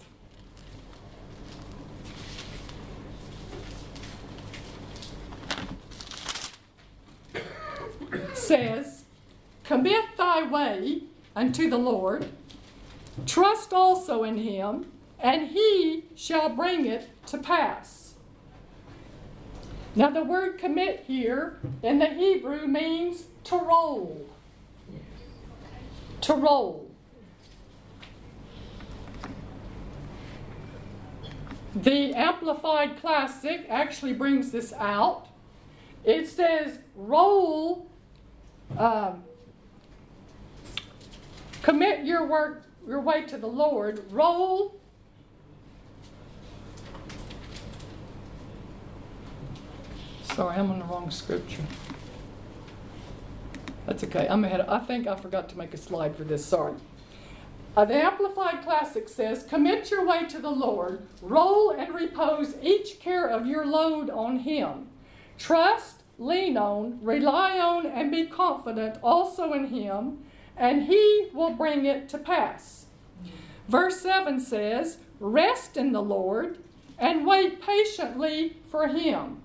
[8.33, 8.92] says,
[9.63, 11.03] Commit thy way
[11.35, 12.27] unto the Lord,
[13.25, 18.15] trust also in him, and he shall bring it to pass.
[19.95, 24.27] Now, the word commit here in the Hebrew means to roll.
[26.21, 26.89] To roll.
[31.75, 35.27] The Amplified Classic actually brings this out.
[36.03, 37.87] It says, roll
[38.77, 39.23] um,
[41.63, 44.05] commit your work, your way to the Lord.
[44.11, 44.79] Roll.
[50.21, 51.63] Sorry, I'm on the wrong scripture.
[53.87, 54.27] That's okay.
[54.29, 54.61] I'm ahead.
[54.61, 56.45] I think I forgot to make a slide for this.
[56.45, 56.75] Sorry.
[57.75, 62.99] Uh, the Amplified Classic says, Commit your way to the Lord, roll and repose each
[62.99, 64.89] care of your load on Him.
[65.39, 70.23] Trust lean on, rely on, and be confident also in Him,
[70.57, 72.85] and He will bring it to pass.
[73.67, 76.59] Verse 7 says, Rest in the Lord
[76.97, 79.43] and wait patiently for Him.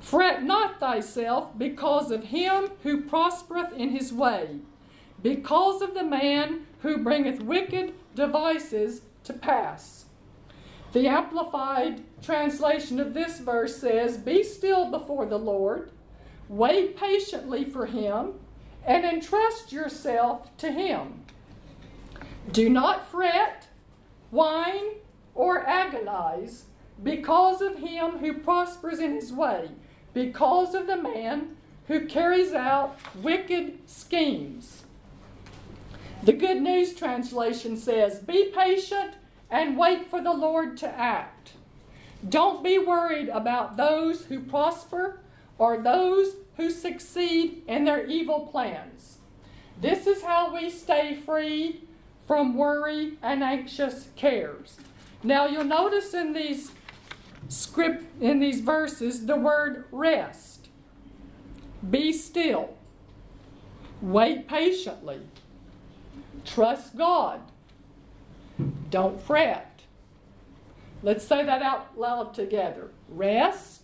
[0.00, 4.56] Fret not thyself because of him who prospereth in his way,
[5.22, 10.06] because of the man who bringeth wicked devices to pass.
[10.92, 15.92] The Amplified translation of this verse says, Be still before the Lord,
[16.48, 18.32] wait patiently for him,
[18.86, 21.24] and entrust yourself to him.
[22.50, 23.68] Do not fret,
[24.30, 24.94] whine,
[25.34, 26.64] or agonize
[27.02, 29.70] because of him who prospers in his way,
[30.12, 34.84] because of the man who carries out wicked schemes.
[36.22, 39.14] The Good News Translation says, Be patient
[39.50, 41.54] and wait for the Lord to act.
[42.28, 45.20] Don't be worried about those who prosper
[45.56, 49.18] or those who succeed in their evil plans.
[49.80, 51.84] This is how we stay free
[52.26, 54.76] from worry and anxious cares.
[55.22, 56.72] Now you'll notice in these
[57.48, 60.68] script in these verses the word rest.
[61.88, 62.74] Be still.
[64.02, 65.20] Wait patiently.
[66.44, 67.40] Trust God.
[68.90, 69.80] Don't fret.
[71.02, 72.90] Let's say that out loud together.
[73.08, 73.79] Rest.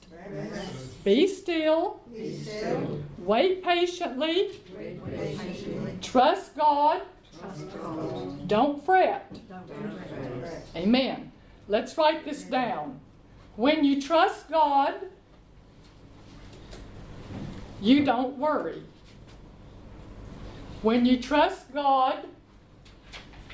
[1.04, 2.00] Be, still.
[2.12, 3.02] Be still.
[3.18, 4.60] Wait patiently.
[4.76, 5.98] Wait patiently.
[6.02, 7.02] Trust God.
[7.38, 8.48] Trust God.
[8.48, 9.32] Don't fret.
[9.48, 10.66] Don't fret.
[10.74, 11.32] Amen.
[11.68, 13.00] Let's write this down.
[13.56, 14.94] When you trust God,
[17.80, 18.82] you don't worry.
[20.82, 22.26] When you trust God,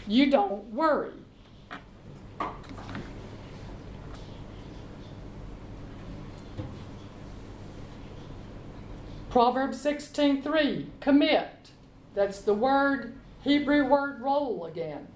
[0.06, 1.21] you don't worry.
[9.32, 11.70] Proverbs 16:3 commit.
[12.12, 15.08] That's the word Hebrew word roll again.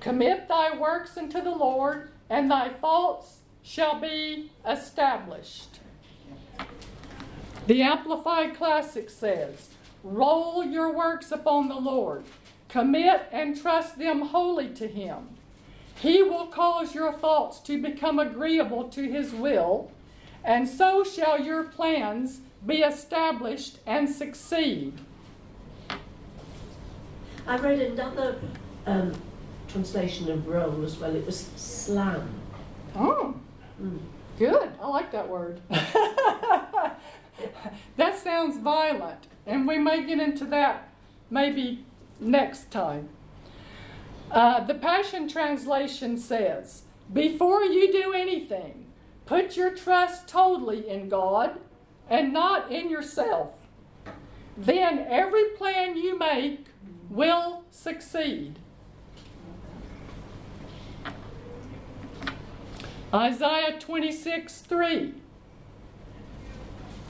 [0.00, 5.78] Commit thy works unto the Lord and thy faults shall be established.
[7.68, 9.68] The amplified classic says
[10.02, 12.24] roll your works upon the Lord.
[12.68, 15.36] Commit and trust them wholly to him.
[16.00, 19.92] He will cause your thoughts to become agreeable to his will
[20.42, 24.94] and so shall your plans be established and succeed.
[27.46, 28.36] I read another
[28.86, 29.12] um,
[29.68, 31.14] translation of roll as well.
[31.16, 32.28] It was slam.
[32.94, 33.34] Oh,
[33.82, 33.98] Mm.
[34.38, 34.70] good.
[34.80, 35.60] I like that word.
[37.96, 40.88] that sounds violent, and we may get into that
[41.30, 41.84] maybe
[42.20, 43.08] next time.
[44.30, 46.82] Uh, the Passion Translation says,
[47.12, 48.86] Before you do anything,
[49.26, 51.58] put your trust totally in God
[52.08, 53.58] and not in yourself.
[54.56, 56.66] Then every plan you make
[57.08, 58.58] will succeed.
[63.14, 65.14] Isaiah 26 3.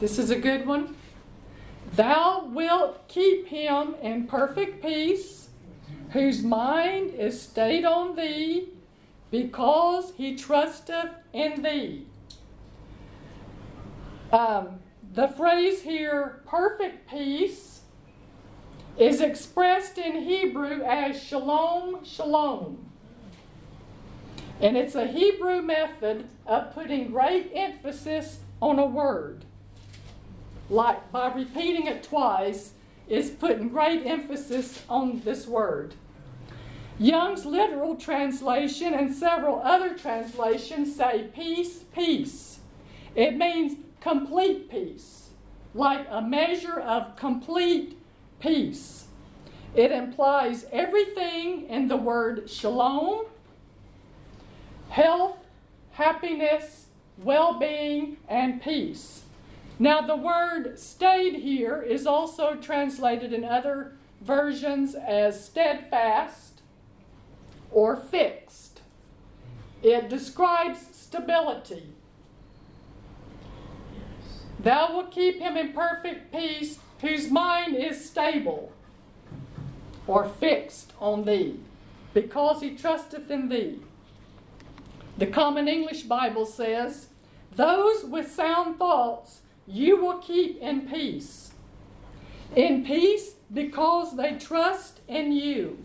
[0.01, 0.97] This is a good one.
[1.95, 5.51] Thou wilt keep him in perfect peace,
[6.11, 8.69] whose mind is stayed on thee,
[9.31, 12.07] because he trusteth in thee.
[14.33, 14.81] Um,
[15.13, 17.81] the phrase here, perfect peace,
[18.99, 22.87] is expressed in Hebrew as shalom, shalom.
[24.61, 29.45] And it's a Hebrew method of putting great emphasis on a word.
[30.71, 32.73] Like by repeating it twice,
[33.09, 35.95] is putting great emphasis on this word.
[36.99, 42.61] Young's literal translation and several other translations say peace, peace.
[43.15, 45.31] It means complete peace,
[45.75, 47.97] like a measure of complete
[48.41, 49.07] peace.
[49.75, 53.27] It implies everything in the word shalom
[54.89, 55.39] health,
[55.93, 56.87] happiness,
[57.17, 59.23] well being, and peace.
[59.79, 66.61] Now, the word stayed here is also translated in other versions as steadfast
[67.71, 68.83] or fixed.
[69.83, 71.95] It describes stability.
[74.63, 78.73] Thou wilt keep him in perfect peace whose mind is stable
[80.07, 81.59] or fixed on thee,
[82.15, 83.81] because he trusteth in thee.
[85.19, 87.09] The Common English Bible says,
[87.55, 91.53] Those with sound thoughts you will keep in peace.
[92.55, 95.85] In peace because they trust in you.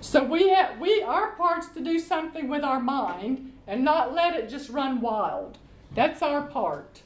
[0.00, 4.34] So we have we our part's to do something with our mind and not let
[4.34, 5.58] it just run wild.
[5.94, 7.02] That's our part.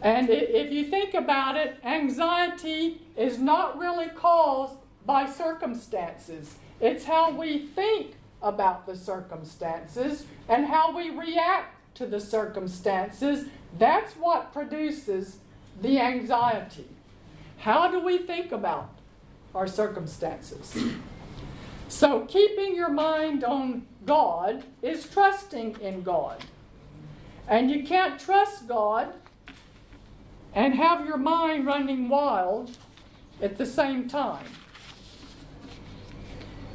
[0.00, 4.74] And if you think about it, anxiety is not really caused
[5.06, 6.56] by circumstances.
[6.80, 13.46] It's how we think about the circumstances and how we react to the circumstances.
[13.78, 15.38] That's what produces
[15.80, 16.88] the anxiety.
[17.58, 18.90] How do we think about
[19.54, 20.76] our circumstances?
[21.88, 26.42] So, keeping your mind on God is trusting in God.
[27.48, 29.12] And you can't trust God
[30.54, 32.76] and have your mind running wild
[33.40, 34.46] at the same time.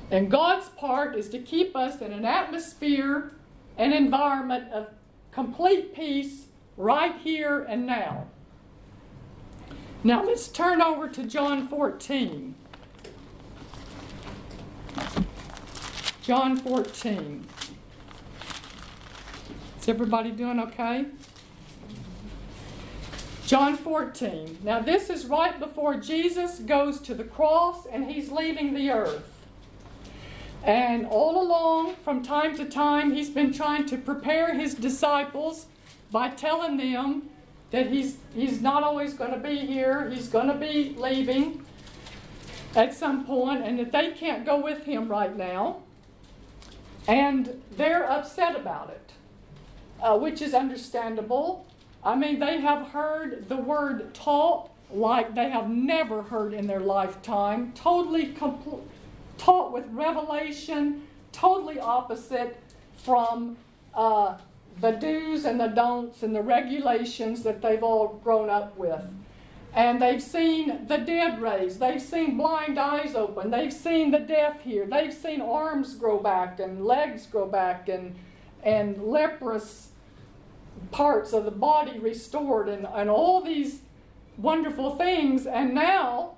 [0.10, 3.34] And God's part is to keep us in an atmosphere
[3.78, 4.90] and environment of
[5.32, 6.48] complete peace
[6.78, 8.28] right here and now.
[10.04, 12.56] Now let's turn over to John 14.
[16.22, 17.46] John 14.
[19.88, 21.06] Everybody doing okay?
[23.46, 24.60] John 14.
[24.64, 29.38] Now, this is right before Jesus goes to the cross and he's leaving the earth.
[30.64, 35.68] And all along, from time to time, he's been trying to prepare his disciples
[36.12, 37.30] by telling them
[37.72, 41.66] that he's, he's not always going to be here, he's going to be leaving
[42.76, 45.78] at some point, and that they can't go with him right now.
[47.08, 49.07] And they're upset about it,
[50.02, 51.66] uh, which is understandable.
[52.04, 56.80] I mean, they have heard the word taught like they have never heard in their
[56.80, 58.84] lifetime, totally complete
[59.38, 62.58] taught with revelation, totally opposite
[63.04, 63.58] from
[63.94, 64.38] uh,
[64.82, 69.04] the do's and the don'ts and the regulations that they've all grown up with.
[69.74, 71.80] And they've seen the dead raised.
[71.80, 73.52] They've seen blind eyes open.
[73.52, 74.88] They've seen the deaf hear.
[74.88, 78.16] They've seen arms grow back and legs grow back and,
[78.64, 79.90] and leprous
[80.92, 83.82] parts of the body restored and, and all these
[84.38, 85.46] wonderful things.
[85.46, 86.36] And now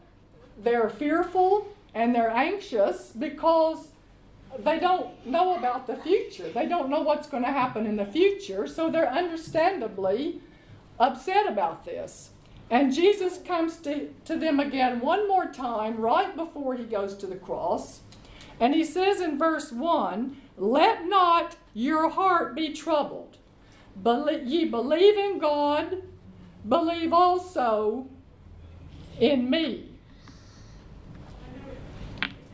[0.58, 3.90] they're fearful and they're anxious because
[4.58, 6.50] they don't know about the future.
[6.50, 10.42] They don't know what's going to happen in the future, so they're understandably
[11.00, 12.32] upset about this.
[12.70, 17.28] And Jesus comes to, to them again one more time right before he goes to
[17.28, 18.02] the cross.
[18.60, 23.38] And he says in verse 1 Let not your heart be troubled.
[24.02, 26.04] Believe, ye believe in God,
[26.68, 28.08] believe also
[29.20, 29.90] in me.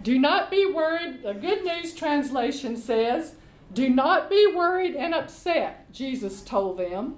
[0.03, 1.23] Do not be worried.
[1.23, 3.35] The Good News Translation says,
[3.73, 7.17] Do not be worried and upset, Jesus told them.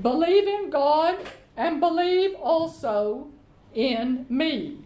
[0.00, 1.18] Believe in God
[1.56, 3.28] and believe also
[3.74, 4.78] in me.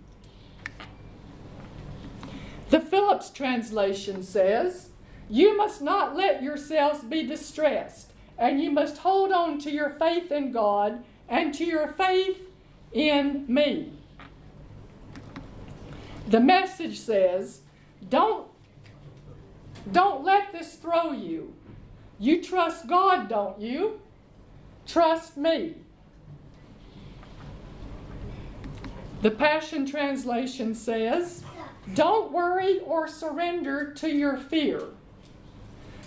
[2.70, 4.88] The Phillips translation says,
[5.28, 10.30] You must not let yourselves be distressed, and you must hold on to your faith
[10.30, 12.48] in God and to your faith
[12.92, 13.92] in me.
[16.28, 17.60] The message says,
[18.08, 18.48] don't,
[19.90, 21.54] don't let this throw you.
[22.18, 24.00] You trust God, don't you?
[24.86, 25.76] Trust me.
[29.22, 31.42] The Passion Translation says,
[31.94, 34.82] Don't worry or surrender to your fear.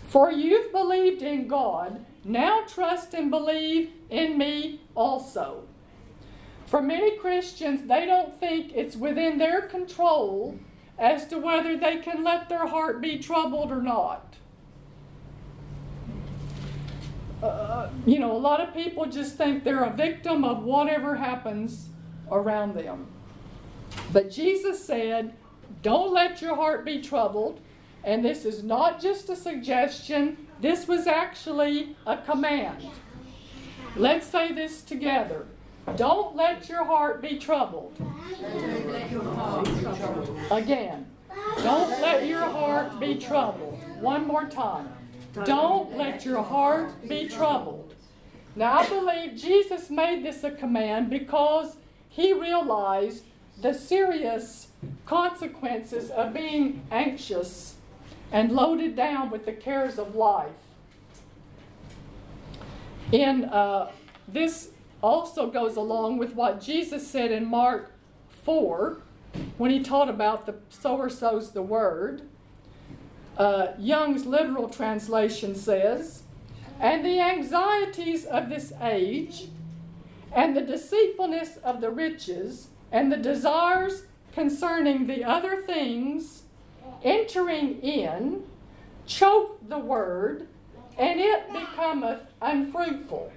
[0.08, 5.64] For you've believed in God, Now trust and believe in me also.
[6.66, 10.60] For many Christians, they don't think it's within their control
[10.98, 14.36] as to whether they can let their heart be troubled or not.
[17.42, 21.90] Uh, you know, a lot of people just think they're a victim of whatever happens
[22.32, 23.08] around them.
[24.12, 25.34] But Jesus said,
[25.84, 27.62] Don't let your heart be troubled.
[28.08, 32.88] And this is not just a suggestion, this was actually a command.
[33.98, 35.46] Let's say this together.
[35.98, 37.98] Don't let your heart be troubled.
[40.50, 41.06] Again.
[41.58, 43.78] Don't let your heart be troubled.
[44.00, 44.88] One more time.
[45.44, 47.94] Don't let your heart be troubled.
[48.56, 51.76] Now, I believe Jesus made this a command because
[52.08, 53.26] he realized
[53.62, 54.70] the serious
[55.06, 57.77] consequences of being anxious
[58.32, 60.52] and loaded down with the cares of life.
[63.12, 63.92] In uh,
[64.28, 64.70] this
[65.02, 67.92] also goes along with what Jesus said in Mark
[68.44, 68.98] 4
[69.58, 72.24] when he taught about the sower sows the word.
[73.38, 76.24] Uh, Young's literal translation says,
[76.80, 79.50] And the anxieties of this age,
[80.34, 84.04] and the deceitfulness of the riches, and the desires
[84.34, 86.44] concerning the other things
[87.04, 88.44] entering in,
[89.06, 90.48] choke the word,
[90.98, 93.32] and it becometh unfruitful.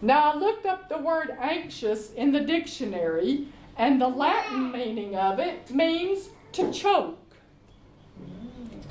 [0.00, 5.38] Now I looked up the word anxious in the dictionary, and the Latin meaning of
[5.38, 7.18] it means to choke.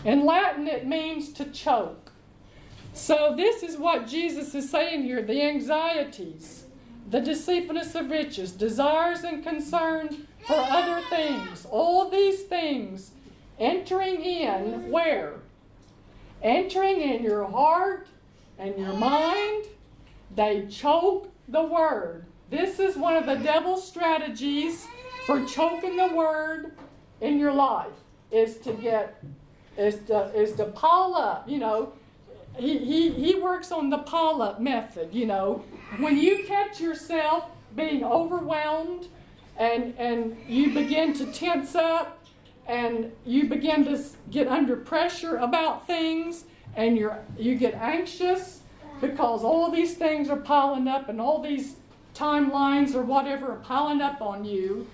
[0.03, 2.11] In Latin, it means to choke.
[2.93, 6.65] So, this is what Jesus is saying here the anxieties,
[7.09, 10.15] the deceitfulness of riches, desires and concerns
[10.45, 13.11] for other things, all these things
[13.59, 15.35] entering in where?
[16.41, 18.07] Entering in your heart
[18.59, 19.65] and your mind,
[20.35, 22.25] they choke the word.
[22.49, 24.87] This is one of the devil's strategies
[25.25, 26.73] for choking the word
[27.21, 27.91] in your life
[28.31, 29.23] is to get
[29.77, 31.93] is to is to pile up, you know.
[32.57, 35.63] He, he, he works on the pile up method, you know.
[35.99, 37.45] When you catch yourself
[37.75, 39.07] being overwhelmed
[39.57, 42.16] and and you begin to tense up
[42.67, 46.45] and you begin to get under pressure about things
[46.75, 48.61] and you're you get anxious
[48.99, 51.77] because all these things are piling up and all these
[52.13, 54.87] timelines or whatever are piling up on you.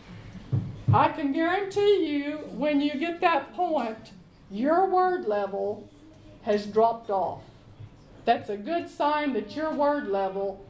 [0.93, 4.11] I can guarantee you when you get that point
[4.51, 5.89] your word level
[6.43, 7.41] has dropped off.
[8.25, 10.63] That's a good sign that your word level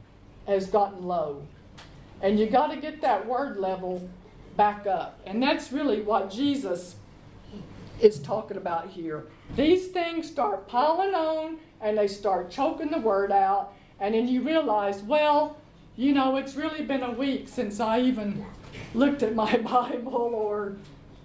[0.47, 1.45] has gotten low.
[2.21, 4.07] And you got to get that word level
[4.55, 6.95] back up and that's really what jesus
[7.99, 9.25] is talking about here
[9.55, 13.73] these things start piling on and they start choking the word out.
[13.99, 15.57] And then you realize, well,
[15.95, 18.43] you know, it's really been a week since I even
[18.95, 20.77] looked at my Bible or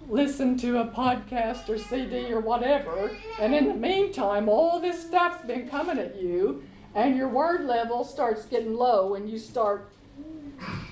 [0.07, 3.09] listened to a podcast or CD or whatever.
[3.39, 6.63] And in the meantime, all this stuff's been coming at you,
[6.93, 9.89] and your word level starts getting low, and you start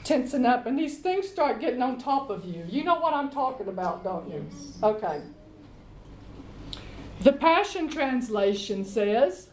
[0.04, 2.66] tensing up, and these things start getting on top of you.
[2.70, 4.46] You know what I'm talking about, don't you?
[4.84, 5.22] Okay.
[7.22, 9.50] The Passion Translation says,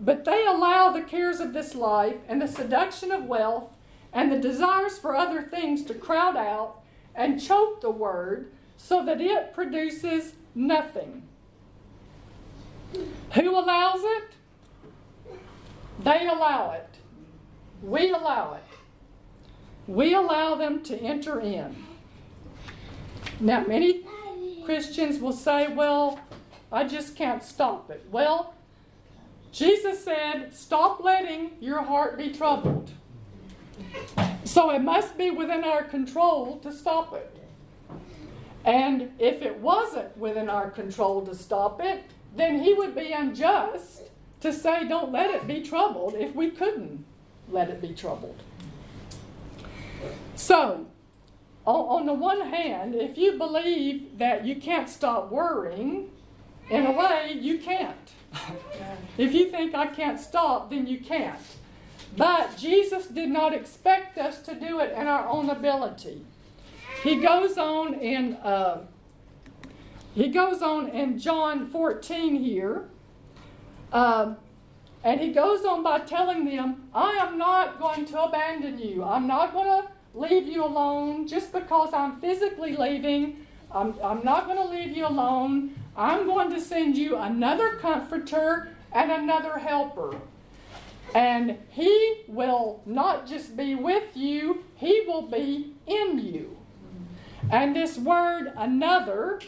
[0.00, 3.76] But they allow the cares of this life and the seduction of wealth
[4.12, 6.82] and the desires for other things to crowd out
[7.14, 11.22] and choke the word so that it produces nothing.
[13.34, 14.24] Who allows it?
[16.02, 16.88] They allow it.
[17.82, 18.61] We allow it.
[19.86, 21.76] We allow them to enter in.
[23.40, 24.02] Now, many
[24.64, 26.20] Christians will say, well,
[26.70, 28.06] I just can't stop it.
[28.10, 28.54] Well,
[29.52, 32.90] Jesus said, Stop letting your heart be troubled.
[34.44, 37.36] So it must be within our control to stop it.
[38.64, 42.04] And if it wasn't within our control to stop it,
[42.34, 44.04] then he would be unjust
[44.40, 47.04] to say, Don't let it be troubled if we couldn't
[47.50, 48.42] let it be troubled.
[50.36, 50.86] So,
[51.64, 56.10] on the one hand, if you believe that you can't stop worrying,
[56.70, 58.12] in a way, you can't.
[59.18, 61.38] if you think I can't stop, then you can't.
[62.16, 66.24] But Jesus did not expect us to do it in our own ability.
[67.02, 68.86] He goes on in uh,
[70.14, 72.88] he goes on in John 14 here,
[73.92, 74.34] uh,
[75.04, 79.02] and he goes on by telling them, "I am not going to abandon you.
[79.04, 83.46] I'm not going to leave you alone just because I'm physically leaving.
[83.70, 85.74] I'm, I'm not going to leave you alone.
[85.96, 90.14] I'm going to send you another comforter and another helper.
[91.14, 96.56] And He will not just be with you, He will be in you.
[97.50, 99.40] And this word, another,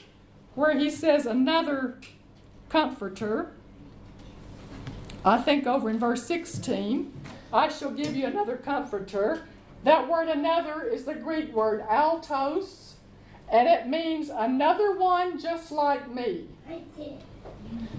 [0.54, 2.00] where He says another
[2.68, 3.52] comforter,
[5.24, 7.12] I think over in verse 16,
[7.52, 9.46] I shall give you another comforter.
[9.82, 12.94] That word another is the Greek word allos,
[13.50, 16.48] and it means another one just like me.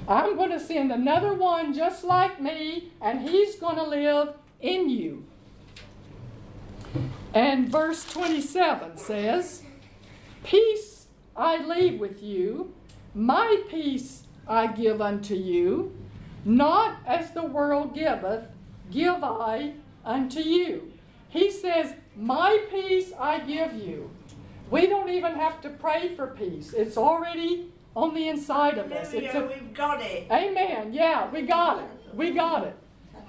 [0.07, 4.89] I'm going to send another one just like me, and he's going to live in
[4.89, 5.26] you.
[7.34, 9.63] And verse 27 says,
[10.43, 12.73] Peace I leave with you,
[13.13, 15.95] my peace I give unto you,
[16.45, 18.43] not as the world giveth,
[18.91, 19.73] give I
[20.05, 20.93] unto you.
[21.27, 24.11] He says, My peace I give you.
[24.69, 29.13] We don't even have to pray for peace, it's already on the inside of us.
[29.13, 30.29] It's a, we've got it.
[30.31, 30.93] amen.
[30.93, 31.89] Yeah, we got it.
[32.13, 32.75] We got it.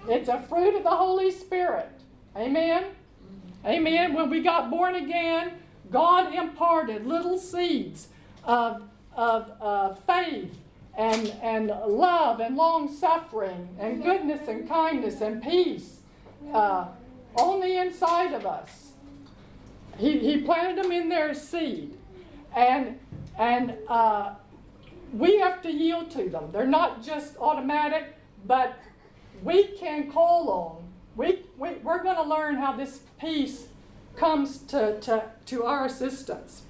[0.09, 1.89] It's a fruit of the Holy Spirit.
[2.37, 2.87] Amen.
[3.65, 4.15] Amen.
[4.15, 5.53] When we got born again,
[5.91, 8.09] God imparted little seeds
[8.45, 8.83] of,
[9.17, 10.57] of uh, faith
[10.97, 16.01] and, and love and long suffering and goodness and kindness and peace
[16.53, 16.87] uh,
[17.37, 18.93] on the inside of us.
[19.99, 21.97] He, he planted them in their seed.
[22.55, 22.99] And,
[23.39, 24.35] and uh,
[25.13, 26.51] we have to yield to them.
[26.53, 28.15] They're not just automatic,
[28.47, 28.79] but
[29.43, 30.83] we can call on.
[31.17, 33.69] We, we, we're going to learn how this peace
[34.17, 36.63] comes to, to, to our assistance.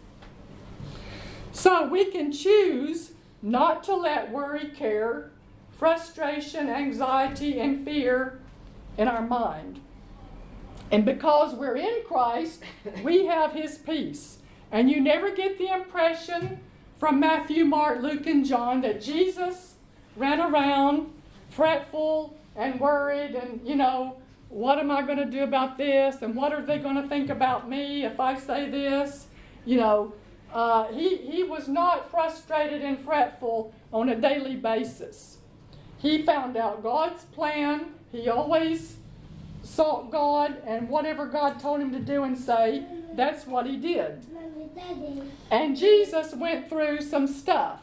[1.52, 3.12] So we can choose
[3.42, 5.30] not to let worry, care,
[5.70, 8.40] frustration, anxiety, and fear
[8.96, 9.80] in our mind.
[10.90, 12.62] And because we're in Christ,
[13.02, 14.38] we have His peace.
[14.70, 16.60] And you never get the impression
[16.98, 19.74] from Matthew, Mark, Luke, and John that Jesus
[20.16, 21.12] ran around
[21.50, 24.16] fretful and worried and, you know,
[24.48, 26.22] what am I going to do about this?
[26.22, 29.26] And what are they going to think about me if I say this?
[29.64, 30.14] You know,
[30.52, 35.38] uh, he, he was not frustrated and fretful on a daily basis.
[35.98, 37.92] He found out God's plan.
[38.12, 38.96] He always
[39.62, 42.84] sought God, and whatever God told him to do and say,
[43.14, 44.24] that's what he did.
[45.50, 47.82] And Jesus went through some stuff.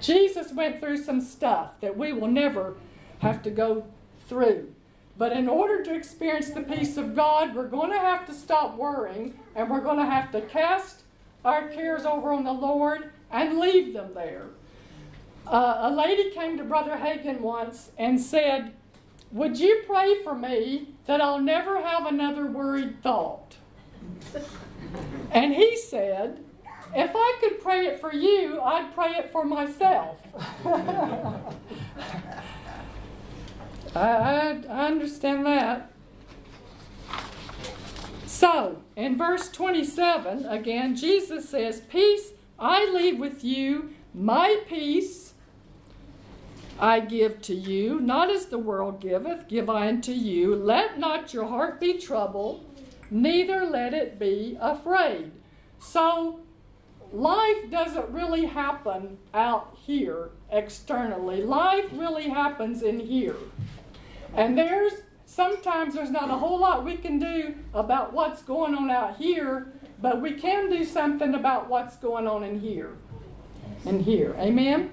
[0.00, 2.74] Jesus went through some stuff that we will never
[3.20, 3.86] have to go
[4.28, 4.72] through.
[5.16, 8.76] But in order to experience the peace of God, we're going to have to stop
[8.76, 11.02] worrying and we're going to have to cast
[11.44, 14.46] our cares over on the Lord and leave them there.
[15.46, 18.72] Uh, a lady came to Brother Hagin once and said,
[19.32, 23.56] Would you pray for me that I'll never have another worried thought?
[25.32, 26.38] And he said,
[26.94, 30.22] If I could pray it for you, I'd pray it for myself.
[33.96, 35.87] I, I, I understand that.
[38.38, 45.34] So, in verse 27, again, Jesus says, Peace I leave with you, my peace
[46.78, 50.54] I give to you, not as the world giveth, give I unto you.
[50.54, 52.64] Let not your heart be troubled,
[53.10, 55.32] neither let it be afraid.
[55.80, 56.38] So,
[57.12, 63.34] life doesn't really happen out here externally, life really happens in here.
[64.32, 64.92] And there's
[65.28, 69.72] sometimes there's not a whole lot we can do about what's going on out here,
[70.00, 72.96] but we can do something about what's going on in here.
[73.84, 74.34] And here.
[74.38, 74.90] Amen?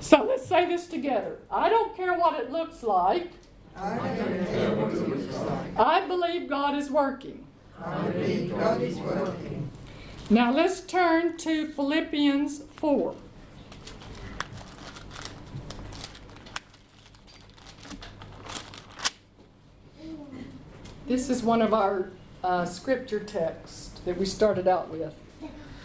[0.00, 1.38] So let's say this together.
[1.50, 3.30] I don't care what it looks like.
[3.74, 5.78] I don't care what it looks like.
[5.78, 7.44] I believe God is working.
[7.82, 9.70] I believe God is working.
[10.30, 13.14] Now let's turn to Philippians 4.
[21.08, 22.10] This is one of our
[22.44, 25.14] uh, scripture texts that we started out with.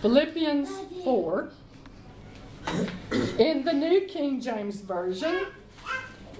[0.02, 0.70] Philippians
[1.06, 1.50] 4.
[3.40, 5.46] In the New King James Version,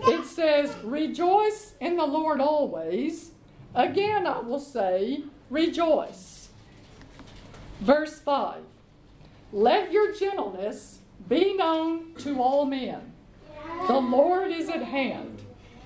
[0.02, 3.32] it says, Rejoice in the Lord always.
[3.74, 6.50] Again, I will say, Rejoice.
[7.80, 8.64] Verse 5
[9.54, 13.14] Let your gentleness be known to all men.
[13.88, 15.33] The Lord is at hand.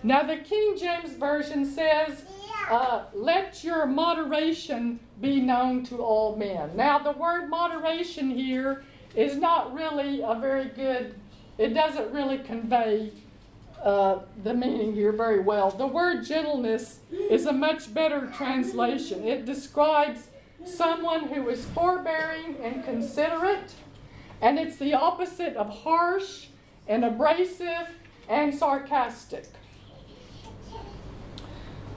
[0.08, 2.24] Now, the King James Version says,
[2.70, 6.78] uh, Let your moderation be known to all men.
[6.78, 8.86] Now, the word moderation here
[9.16, 11.16] is not really a very good,
[11.58, 13.12] it doesn't really convey
[13.84, 15.72] uh, the meaning here very well.
[15.72, 19.28] The word gentleness is a much better translation.
[19.28, 20.30] It describes
[20.66, 23.74] someone who is forbearing and considerate,
[24.42, 26.48] and it's the opposite of harsh
[26.88, 27.90] and abrasive
[28.30, 29.48] and sarcastic.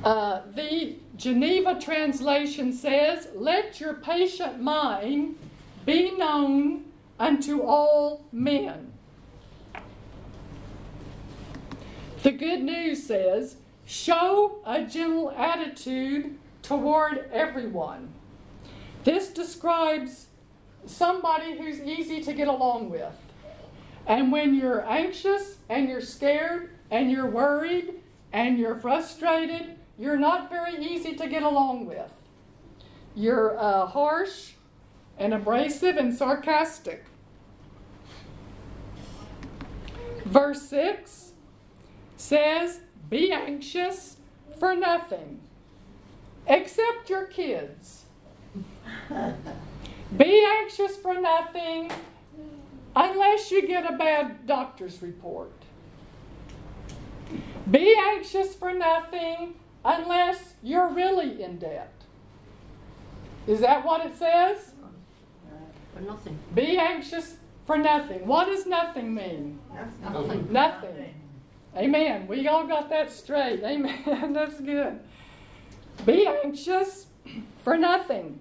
[0.02, 5.36] Uh, the Geneva translation says, Let your patient mind
[5.84, 6.84] be known
[7.18, 8.92] unto all men.
[12.22, 18.08] The good news says, Show a gentle attitude toward everyone.
[19.04, 20.26] This describes
[20.86, 23.18] somebody who's easy to get along with.
[24.06, 27.94] And when you're anxious and you're scared and you're worried
[28.32, 32.10] and you're frustrated, you're not very easy to get along with.
[33.14, 34.52] You're uh, harsh
[35.18, 37.04] and abrasive and sarcastic.
[40.24, 41.32] Verse 6
[42.16, 42.80] says,
[43.10, 44.16] Be anxious
[44.58, 45.40] for nothing
[46.46, 48.04] except your kids.
[50.16, 51.90] Be anxious for nothing
[52.96, 55.52] unless you get a bad doctor's report.
[57.70, 61.92] Be anxious for nothing unless you're really in debt.
[63.46, 64.72] Is that what it says?
[65.94, 66.38] For nothing.
[66.54, 68.26] Be anxious for nothing.
[68.26, 69.58] What does nothing mean?
[70.02, 70.52] Nothing.
[70.52, 71.14] Nothing.
[71.76, 72.26] Amen.
[72.26, 73.62] We all got that straight.
[73.62, 74.32] Amen.
[74.32, 75.00] That's good.
[76.04, 77.06] Be anxious
[77.62, 78.40] for nothing.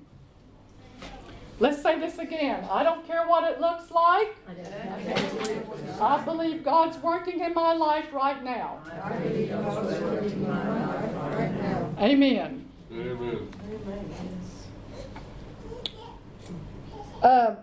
[1.61, 2.65] Let's say this again.
[2.71, 4.35] I don't care what it looks like.
[4.47, 8.79] I don't I believe God's working in my life right now.
[11.99, 12.65] Amen.
[12.91, 13.49] Amen.
[17.21, 17.55] Uh,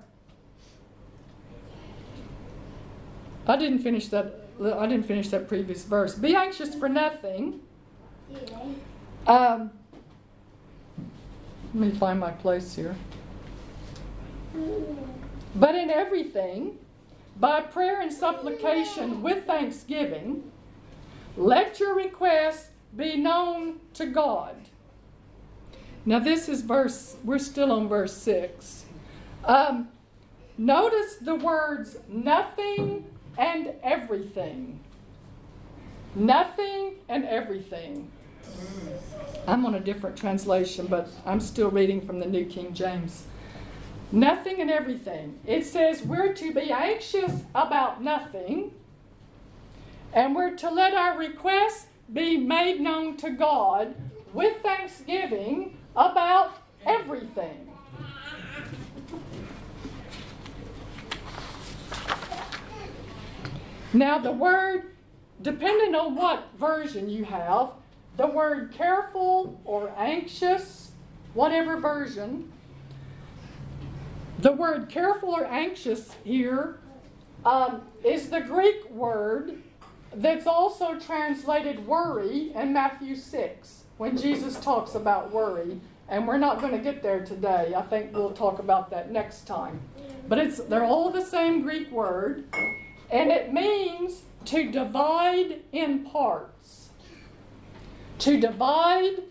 [3.47, 4.49] I didn't finish that.
[4.62, 6.14] I didn't finish that previous verse.
[6.14, 7.61] Be anxious for nothing.
[9.26, 9.70] Um,
[11.74, 12.97] let me find my place here.
[15.55, 16.78] But in everything,
[17.39, 20.51] by prayer and supplication with thanksgiving,
[21.37, 24.57] let your requests be known to God.
[26.05, 28.84] Now, this is verse, we're still on verse 6.
[29.44, 29.88] Um,
[30.57, 33.05] notice the words nothing
[33.36, 34.80] and everything.
[36.14, 38.11] Nothing and everything.
[39.47, 43.26] I'm on a different translation, but I'm still reading from the New King James.
[44.12, 45.38] Nothing and everything.
[45.44, 48.72] It says we're to be anxious about nothing,
[50.12, 53.95] and we're to let our requests be made known to God
[54.33, 57.69] with thanksgiving about everything.
[63.93, 64.95] Now, the word,
[65.41, 67.71] depending on what version you have,
[68.17, 70.91] the word careful or anxious,
[71.35, 72.53] whatever version,
[74.39, 76.79] the word careful or anxious here
[77.45, 79.63] um, is the Greek word
[80.15, 85.81] that's also translated worry in Matthew 6 when Jesus talks about worry.
[86.09, 87.75] And we're not going to get there today.
[87.77, 89.81] I think we'll talk about that next time.
[90.29, 92.45] But it's they're all the same Greek word,
[93.11, 96.91] and it means to divide in parts.
[98.21, 99.23] To divide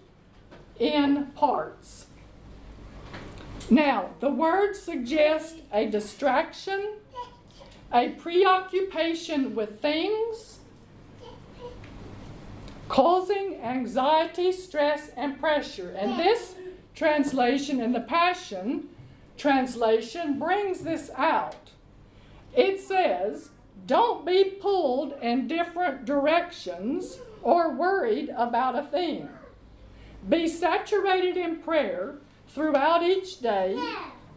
[0.80, 2.08] in parts.
[3.70, 6.98] Now, the word suggests a distraction,
[7.92, 10.60] a preoccupation with things,
[12.88, 15.96] causing anxiety, stress, and pressure.
[15.98, 16.56] And this
[16.94, 18.90] translation in the Passion
[19.38, 21.72] translation brings this out.
[22.56, 23.50] It says,
[23.86, 29.30] Don't be pulled in different directions or worried about a thing.
[30.28, 32.16] Be saturated in prayer
[32.48, 33.78] throughout each day,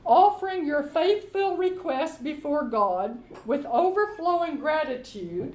[0.04, 5.54] offering your faithful requests before God with overflowing gratitude.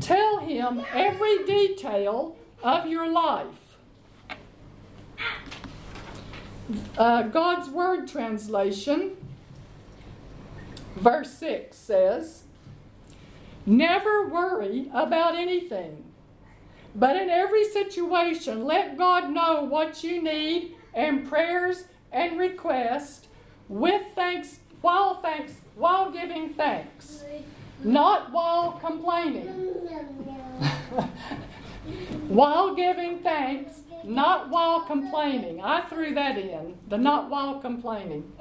[0.00, 3.46] Tell Him every detail of your life.
[6.98, 9.16] Uh, God's Word translation,
[10.96, 12.42] verse 6 says,
[13.64, 16.04] Never worry about anything,
[16.94, 23.28] but in every situation, let God know what you need and prayers and requests
[23.68, 27.24] with thanks while thanks while giving thanks,
[27.84, 29.46] not while complaining.
[32.28, 35.62] while giving thanks, not while complaining.
[35.62, 38.32] I threw that in, the not while complaining.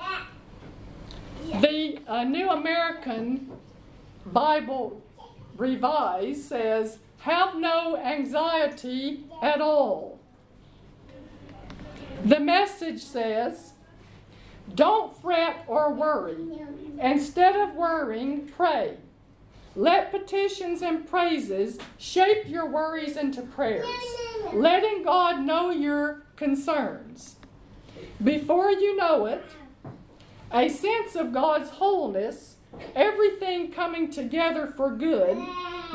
[1.62, 3.52] The uh, New American
[4.26, 5.02] Bible
[5.58, 10.20] Revised says, have no anxiety at all.
[12.24, 13.74] The message says,
[14.74, 16.38] don't fret or worry.
[17.00, 18.98] Instead of worrying, pray.
[19.76, 23.86] Let petitions and praises shape your worries into prayers,
[24.53, 27.36] letting God know your concerns.
[28.23, 29.43] Before you know it,
[30.51, 32.55] a sense of God's wholeness,
[32.95, 35.38] everything coming together for good,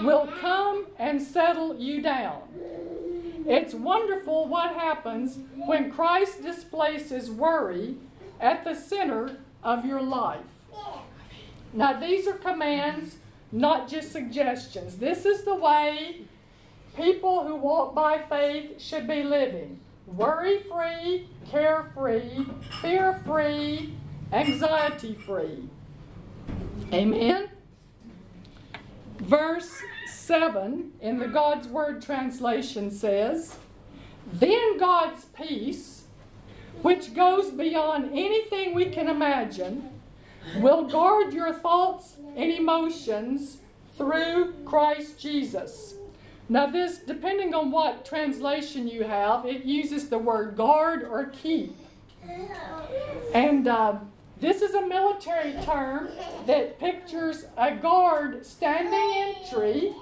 [0.02, 2.42] will come and settle you down.
[3.46, 7.96] It's wonderful what happens when Christ displaces worry
[8.38, 10.44] at the center of your life.
[11.72, 13.16] Now, these are commands,
[13.52, 14.96] not just suggestions.
[14.96, 16.22] This is the way
[16.96, 22.46] people who walk by faith should be living worry free, care free,
[22.82, 23.94] fear free,
[24.32, 25.68] anxiety free.
[26.92, 27.48] Amen?
[29.18, 33.56] Verse 7 in the God's Word translation says,
[34.32, 36.04] Then God's peace,
[36.82, 39.90] which goes beyond anything we can imagine,
[40.56, 43.58] will guard your thoughts and emotions
[43.96, 45.94] through Christ Jesus.
[46.48, 51.76] Now, this, depending on what translation you have, it uses the word guard or keep.
[53.34, 53.98] And uh,
[54.40, 56.08] this is a military term
[56.46, 59.92] that pictures a guard standing entry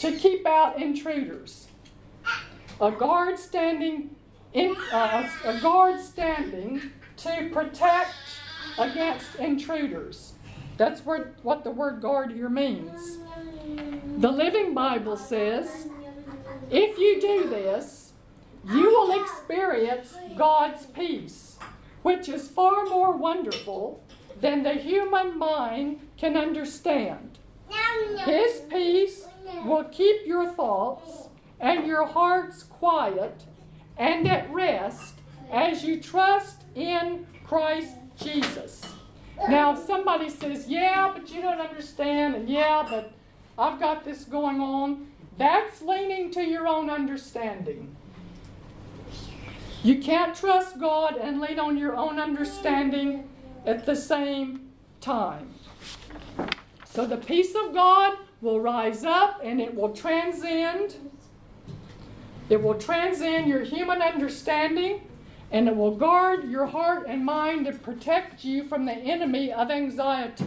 [0.00, 1.68] to keep out intruders.
[2.80, 4.16] A guard standing
[4.52, 8.14] in, uh, a guard standing to protect
[8.78, 10.29] against intruders.
[10.80, 13.18] That's what, what the word guard here means.
[14.16, 15.88] The Living Bible says
[16.70, 18.12] if you do this,
[18.66, 21.58] you will experience God's peace,
[22.00, 24.02] which is far more wonderful
[24.40, 27.38] than the human mind can understand.
[28.24, 29.26] His peace
[29.66, 31.28] will keep your thoughts
[31.60, 33.44] and your hearts quiet
[33.98, 35.16] and at rest
[35.52, 38.94] as you trust in Christ Jesus.
[39.48, 43.12] Now, if somebody says, Yeah, but you don't understand, and yeah, but
[43.58, 45.06] I've got this going on,
[45.38, 47.96] that's leaning to your own understanding.
[49.82, 53.28] You can't trust God and lean on your own understanding
[53.64, 54.70] at the same
[55.00, 55.54] time.
[56.84, 60.96] So the peace of God will rise up and it will transcend.
[62.50, 65.02] It will transcend your human understanding
[65.50, 69.70] and it will guard your heart and mind and protect you from the enemy of
[69.70, 70.46] anxiety.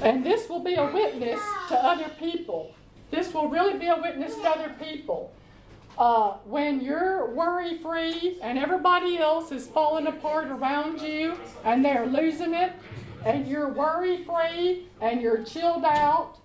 [0.00, 2.74] And this will be a witness to other people.
[3.10, 5.32] This will really be a witness to other people.
[5.98, 12.06] Uh, when you're worry free and everybody else is falling apart around you and they're
[12.06, 12.72] losing it,
[13.24, 16.36] and you're worry free and you're chilled out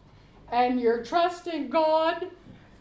[0.52, 2.28] and you're trusting God,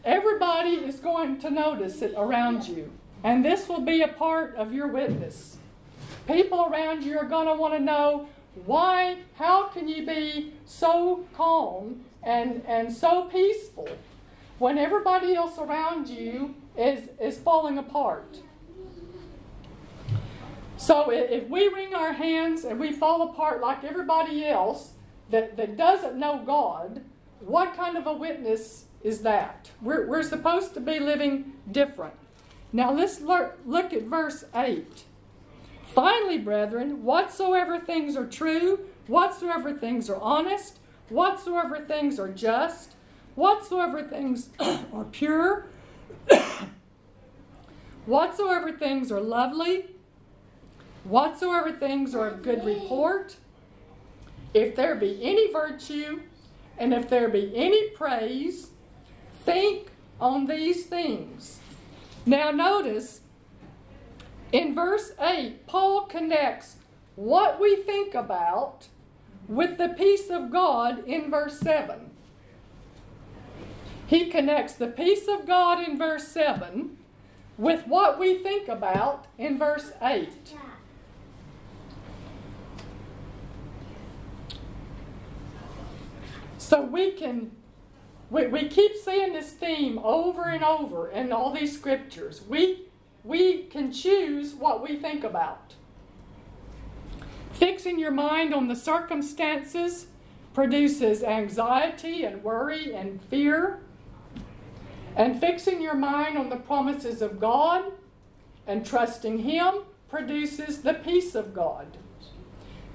[0.03, 2.91] everybody is going to notice it around you.
[3.23, 5.57] And this will be a part of your witness.
[6.27, 8.27] People around you are going to want to know
[8.65, 13.89] why, how can you be so calm and, and so peaceful
[14.59, 18.39] when everybody else around you is, is falling apart?
[20.77, 24.91] So if we wring our hands and we fall apart like everybody else
[25.29, 27.01] that, that doesn't know God,
[27.39, 29.71] what kind of a witness is that?
[29.81, 32.15] We're, we're supposed to be living different.
[32.71, 35.03] Now let's look at verse 8.
[35.93, 40.79] Finally, brethren, whatsoever things are true, whatsoever things are honest,
[41.09, 42.95] whatsoever things are just,
[43.35, 45.67] whatsoever things are pure,
[48.05, 49.85] whatsoever things are lovely,
[51.03, 53.35] whatsoever things are of good report,
[54.53, 56.21] if there be any virtue,
[56.77, 58.71] and if there be any praise,
[59.45, 59.89] think
[60.19, 61.59] on these things.
[62.25, 63.21] Now, notice
[64.51, 66.77] in verse 8, Paul connects
[67.15, 68.87] what we think about
[69.47, 72.11] with the peace of God in verse 7.
[74.07, 76.97] He connects the peace of God in verse 7
[77.57, 80.29] with what we think about in verse 8.
[86.57, 87.51] So we can,
[88.33, 92.41] we, we keep seeing this theme over and over in all these scriptures.
[92.49, 92.87] We
[93.23, 95.75] we can choose what we think about.
[97.51, 100.07] Fixing your mind on the circumstances
[100.55, 103.83] produces anxiety and worry and fear.
[105.15, 107.91] And fixing your mind on the promises of God
[108.65, 111.97] and trusting Him produces the peace of God.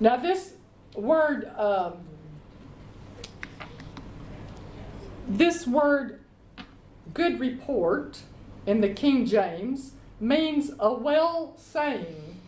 [0.00, 0.54] Now, this
[0.96, 2.07] word, um,
[5.28, 6.20] this word,
[7.12, 8.20] good report
[8.66, 12.40] in the King James, means a well saying.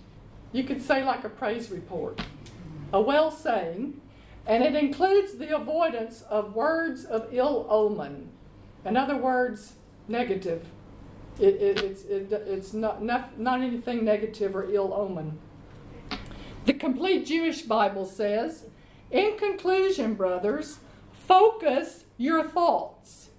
[0.53, 2.20] You could say like a praise report.
[2.93, 4.01] A well saying.
[4.47, 8.31] And it includes the avoidance of words of ill omen.
[8.85, 9.74] In other words,
[10.09, 10.66] negative.
[11.39, 15.39] It, it, it's, it, it's not, not, not anything negative or ill omen.
[16.64, 18.64] The complete Jewish Bible says,
[19.11, 20.78] in conclusion, brothers,
[21.26, 23.31] focus your thoughts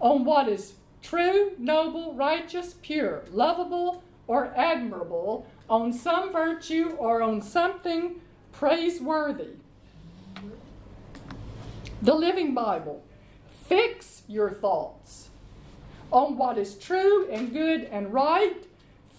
[0.00, 0.72] on what is
[1.02, 9.56] true, noble, righteous, pure, lovable, or admirable, on some virtue or on something praiseworthy.
[12.00, 13.04] The Living Bible.
[13.66, 15.28] Fix your thoughts
[16.10, 18.66] on what is true and good and right.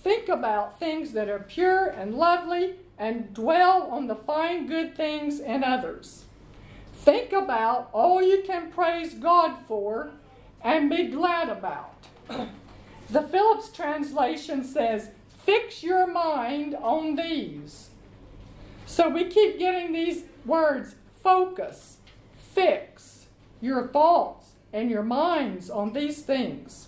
[0.02, 5.40] Think about things that are pure and lovely and dwell on the fine good things
[5.40, 6.26] in others.
[7.04, 10.12] Think about all you can praise God for
[10.64, 12.08] and be glad about.
[13.10, 15.10] the Phillips translation says,
[15.46, 17.90] Fix your mind on these.
[18.86, 21.98] So we keep getting these words focus,
[22.54, 23.26] fix
[23.60, 26.88] your thoughts and your minds on these things.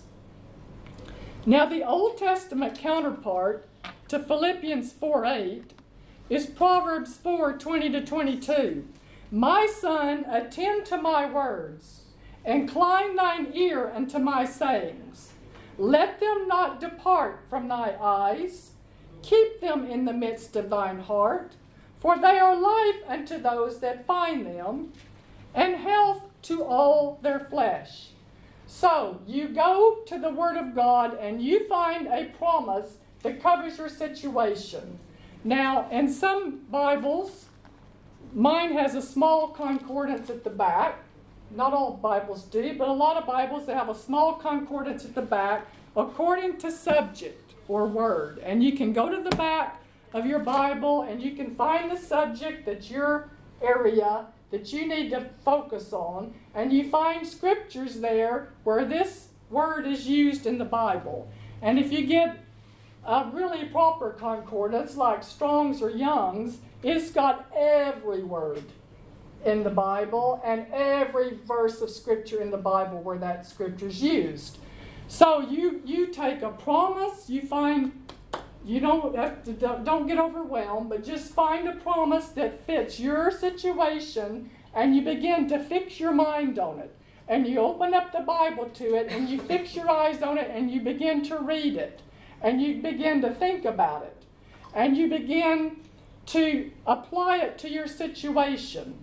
[1.44, 3.68] Now, the Old Testament counterpart
[4.08, 5.72] to Philippians 4 8
[6.30, 8.88] is Proverbs 4 20 to 22.
[9.30, 12.02] My son, attend to my words,
[12.44, 15.32] incline thine ear unto my sayings.
[15.78, 18.72] Let them not depart from thy eyes,
[19.22, 21.56] keep them in the midst of thine heart,
[21.98, 24.92] for they are life unto those that find them,
[25.54, 28.10] and health to all their flesh.
[28.66, 33.78] So you go to the Word of God and you find a promise that covers
[33.78, 34.98] your situation.
[35.42, 37.45] Now, in some Bibles,
[38.36, 41.02] mine has a small concordance at the back.
[41.50, 45.14] Not all Bibles do, but a lot of Bibles they have a small concordance at
[45.14, 45.66] the back
[45.96, 48.38] according to subject or word.
[48.40, 49.82] And you can go to the back
[50.12, 53.30] of your Bible and you can find the subject that your
[53.62, 59.86] area that you need to focus on, and you find scriptures there where this word
[59.86, 61.28] is used in the Bible.
[61.62, 62.38] And if you get
[63.04, 68.62] a really proper concordance like Strong's or Young's, it's got every word
[69.44, 74.02] in the Bible and every verse of Scripture in the Bible where that Scripture is
[74.02, 74.58] used.
[75.08, 77.92] So you you take a promise, you find
[78.64, 83.30] you don't have to, don't get overwhelmed, but just find a promise that fits your
[83.30, 86.92] situation, and you begin to fix your mind on it.
[87.28, 90.50] And you open up the Bible to it, and you fix your eyes on it,
[90.52, 92.02] and you begin to read it
[92.42, 94.22] and you begin to think about it
[94.74, 95.76] and you begin
[96.26, 98.98] to apply it to your situation.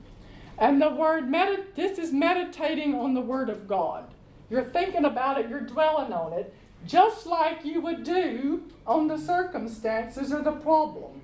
[0.57, 4.13] And the word medit this is meditating on the word of God.
[4.49, 6.53] You're thinking about it, you're dwelling on it,
[6.85, 11.21] just like you would do on the circumstances or the problem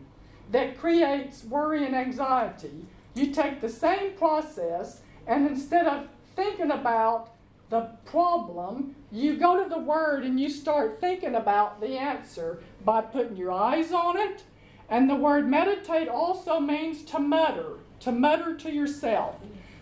[0.51, 2.85] that creates worry and anxiety.
[3.13, 7.29] You take the same process and instead of thinking about
[7.69, 13.01] the problem, you go to the Word and you start thinking about the answer by
[13.01, 14.43] putting your eyes on it.
[14.89, 19.35] And the word meditate also means to mutter, to mutter to yourself.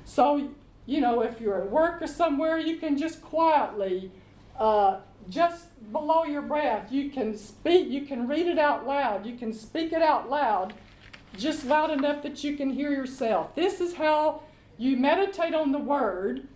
[0.03, 0.49] So,
[0.85, 4.11] you know, if you're at work or somewhere, you can just quietly,
[4.57, 4.99] uh,
[5.29, 9.53] just below your breath, you can speak, you can read it out loud, you can
[9.53, 10.73] speak it out loud,
[11.37, 13.55] just loud enough that you can hear yourself.
[13.55, 14.41] This is how
[14.77, 16.47] you meditate on the Word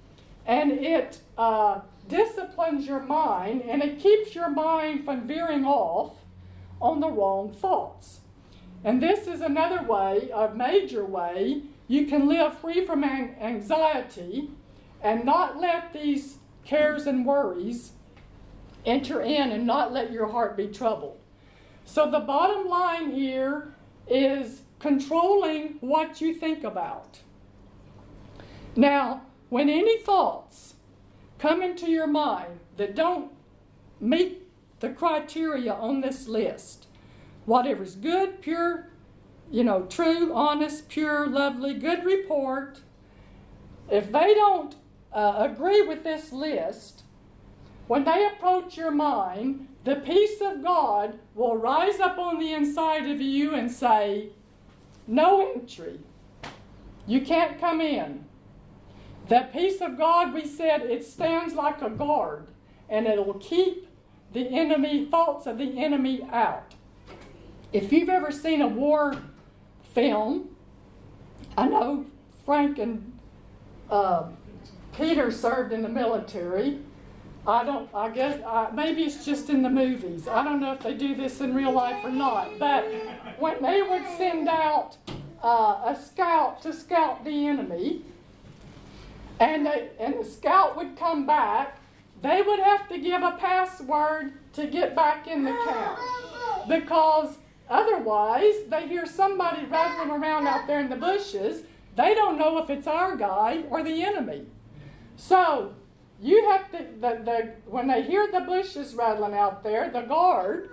[0.46, 6.16] and it uh, disciplines your mind and it keeps your mind from veering off
[6.82, 8.21] on the wrong thoughts.
[8.84, 14.50] And this is another way, a major way, you can live free from anxiety
[15.02, 17.94] and not let these cares and worries
[18.86, 21.18] enter in and not let your heart be troubled.
[21.86, 23.74] So, the bottom line here
[24.08, 27.20] is controlling what you think about.
[28.76, 30.76] Now, when any thoughts
[31.38, 33.32] come into your mind that don't
[34.00, 34.48] meet
[34.80, 36.88] the criteria on this list,
[37.46, 38.90] whatever's good, pure,
[39.50, 42.82] you know, true, honest, pure, lovely, good report,
[43.90, 44.76] if they don't
[45.12, 47.04] uh, agree with this list,
[47.88, 53.10] when they approach your mind, the peace of God will rise up on the inside
[53.10, 54.30] of you and say,
[55.08, 56.00] No entry.
[57.08, 58.26] You can't come in.
[59.28, 62.48] That peace of God, we said, it stands like a guard
[62.90, 63.88] and it'll keep
[64.34, 66.76] the enemy, thoughts of the enemy out.
[67.74, 69.16] If you've ever seen a war
[69.94, 70.50] film,
[71.58, 72.06] I know
[72.46, 73.18] Frank and
[73.90, 74.24] uh,
[74.96, 76.80] Peter served in the military.
[77.48, 80.28] I don't, I guess, uh, maybe it's just in the movies.
[80.28, 82.60] I don't know if they do this in real life or not.
[82.60, 82.86] But
[83.40, 84.98] when they would send out
[85.42, 88.04] uh, a scout to scout the enemy,
[89.40, 91.78] and, they, and the scout would come back,
[92.22, 96.00] they would have to give a password to get back in the camp.
[96.68, 97.38] Because
[97.72, 101.64] otherwise, they hear somebody rattling around out there in the bushes.
[101.96, 104.46] They don't know if it's our guy or the enemy.
[105.16, 105.74] So,
[106.22, 110.70] you have to, the, the, when they hear the bushes rattling out there, the guard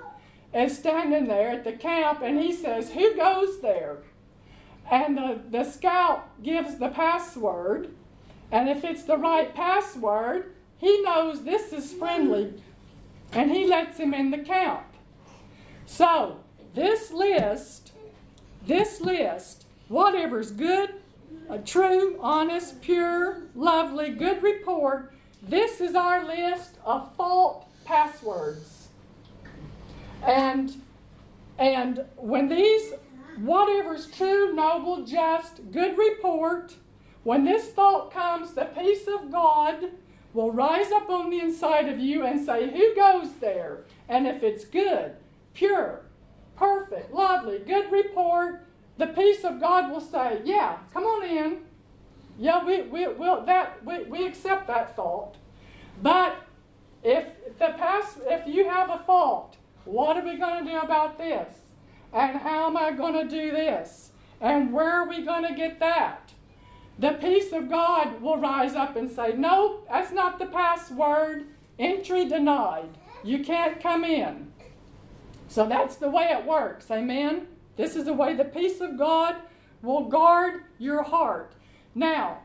[0.53, 3.99] is standing there at the camp and he says, Who goes there?
[4.91, 7.95] And the, the scout gives the password.
[8.51, 12.63] And if it's the right password, he knows this is friendly
[13.33, 14.85] and he lets him in the camp.
[15.85, 16.41] So,
[16.75, 17.93] this list,
[18.67, 20.95] this list, whatever's good,
[21.49, 25.13] a true, honest, pure, lovely, good report,
[25.43, 28.89] this is our list of fault passwords.
[30.27, 30.83] And
[31.59, 32.93] and when these
[33.37, 36.77] whatever's true, noble, just, good report,
[37.25, 39.91] when this thought comes, the peace of God
[40.33, 43.85] will rise up on the inside of you and say, Who goes there?
[44.09, 45.13] And if it's good,
[45.55, 46.03] pure,
[46.59, 51.59] perfect, lovely, good report, the peace of God will say, Yeah, come on in.
[52.39, 55.37] Yeah, we, we, we'll, that, we, we accept that thought.
[56.03, 56.37] But
[57.03, 57.27] if
[57.59, 61.53] the past, if you have a fault, what are we going to do about this?
[62.13, 64.11] And how am I going to do this?
[64.41, 66.33] And where are we going to get that?
[66.99, 71.47] The peace of God will rise up and say, No, that's not the password.
[71.79, 72.99] Entry denied.
[73.23, 74.48] You can't come in.
[75.49, 76.91] So that's the way it works.
[76.91, 77.47] Amen?
[77.77, 79.37] This is the way the peace of God
[79.83, 81.53] will guard your heart.
[81.95, 82.39] Now,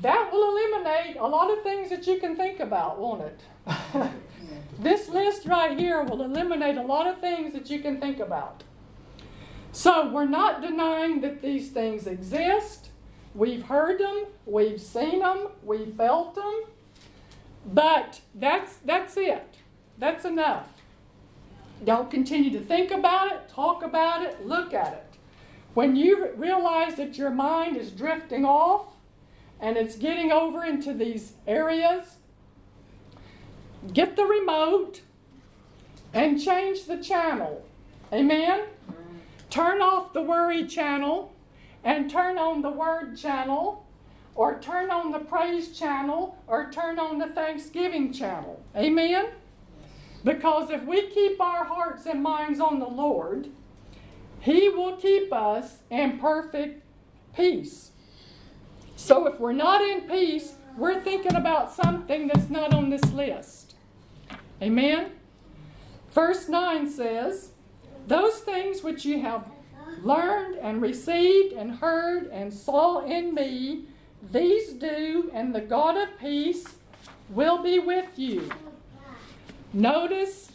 [0.00, 3.40] that will eliminate a lot of things that you can think about, won't it?
[4.78, 8.64] this list right here will eliminate a lot of things that you can think about.
[9.72, 12.90] So, we're not denying that these things exist.
[13.34, 16.62] We've heard them, we've seen them, we've felt them.
[17.64, 19.56] But that's that's it.
[19.98, 20.79] That's enough.
[21.84, 25.18] Don't continue to think about it, talk about it, look at it.
[25.74, 28.86] When you realize that your mind is drifting off
[29.60, 32.16] and it's getting over into these areas,
[33.92, 35.00] get the remote
[36.12, 37.64] and change the channel.
[38.12, 38.64] Amen?
[39.48, 41.32] Turn off the worry channel
[41.84, 43.86] and turn on the word channel
[44.34, 48.62] or turn on the praise channel or turn on the thanksgiving channel.
[48.76, 49.26] Amen?
[50.24, 53.48] Because if we keep our hearts and minds on the Lord,
[54.40, 56.84] He will keep us in perfect
[57.34, 57.92] peace.
[58.96, 63.74] So if we're not in peace, we're thinking about something that's not on this list.
[64.62, 65.12] Amen?
[66.12, 67.52] Verse 9 says,
[68.06, 69.46] Those things which you have
[70.02, 73.86] learned and received and heard and saw in me,
[74.30, 76.64] these do, and the God of peace
[77.30, 78.50] will be with you.
[79.72, 80.50] Notice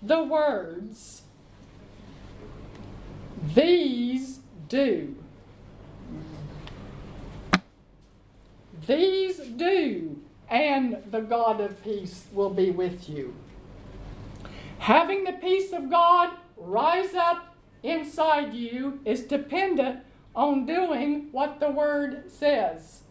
[0.00, 1.22] the words,
[3.54, 5.16] these do.
[8.86, 13.34] These do, and the God of peace will be with you.
[14.78, 20.00] Having the peace of God rise up inside you is dependent
[20.34, 23.02] on doing what the Word says.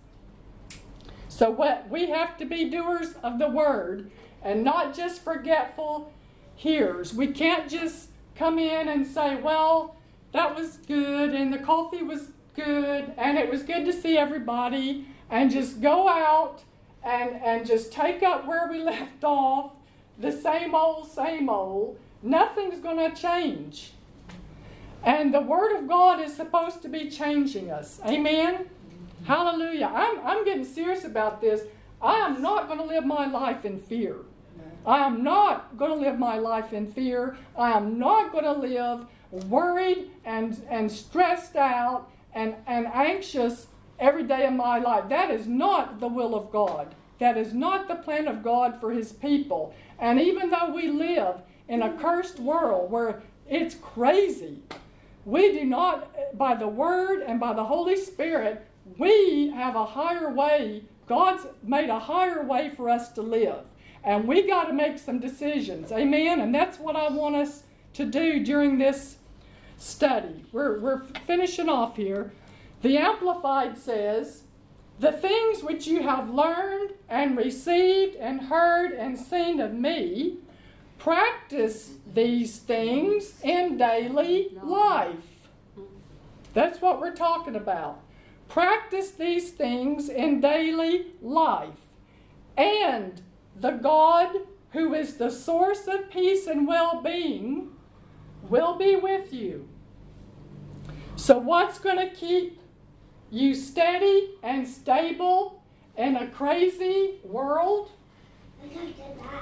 [1.28, 4.12] So, what we have to be doers of the Word
[4.44, 6.12] and not just forgetful
[6.56, 7.14] hearers.
[7.14, 9.96] We can't just come in and say, well,
[10.32, 15.06] that was good, and the coffee was good, and it was good to see everybody,
[15.30, 16.64] and just go out
[17.04, 19.72] and, and just take up where we left off,
[20.18, 22.00] the same old, same old.
[22.22, 23.94] Nothing's going to change.
[25.04, 28.00] And the Word of God is supposed to be changing us.
[28.06, 28.70] Amen?
[29.24, 29.92] Hallelujah.
[29.94, 31.62] I'm, I'm getting serious about this.
[32.02, 34.18] I am not going to live my life in fear.
[34.86, 37.38] I am not going to live my life in fear.
[37.58, 43.68] I am not going to live worried and, and stressed out and, and anxious
[44.00, 45.08] every day of my life.
[45.10, 46.96] That is not the will of God.
[47.20, 49.76] That is not the plan of God for His people.
[50.00, 51.36] And even though we live
[51.68, 54.64] in a cursed world where it's crazy,
[55.24, 58.68] we do not, by the Word and by the Holy Spirit,
[58.98, 60.84] we have a higher way.
[61.08, 63.66] God's made a higher way for us to live.
[64.04, 65.92] And we got to make some decisions.
[65.92, 66.40] Amen?
[66.40, 67.64] And that's what I want us
[67.94, 69.18] to do during this
[69.78, 70.46] study.
[70.52, 72.32] We're, we're finishing off here.
[72.82, 74.44] The Amplified says,
[75.00, 80.38] The things which you have learned and received and heard and seen of me,
[80.98, 85.18] practice these things in daily life.
[86.54, 88.02] That's what we're talking about.
[88.48, 91.80] Practice these things in daily life.
[92.58, 93.22] And
[93.62, 94.36] the God
[94.72, 97.70] who is the source of peace and well being
[98.50, 99.68] will be with you.
[101.16, 102.60] So, what's going to keep
[103.30, 105.64] you steady and stable
[105.96, 107.92] in a crazy world?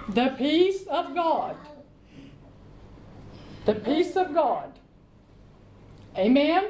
[0.10, 1.56] The peace of God.
[3.66, 4.78] The peace of God.
[6.18, 6.68] Amen?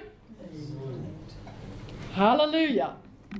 [2.13, 2.95] Hallelujah.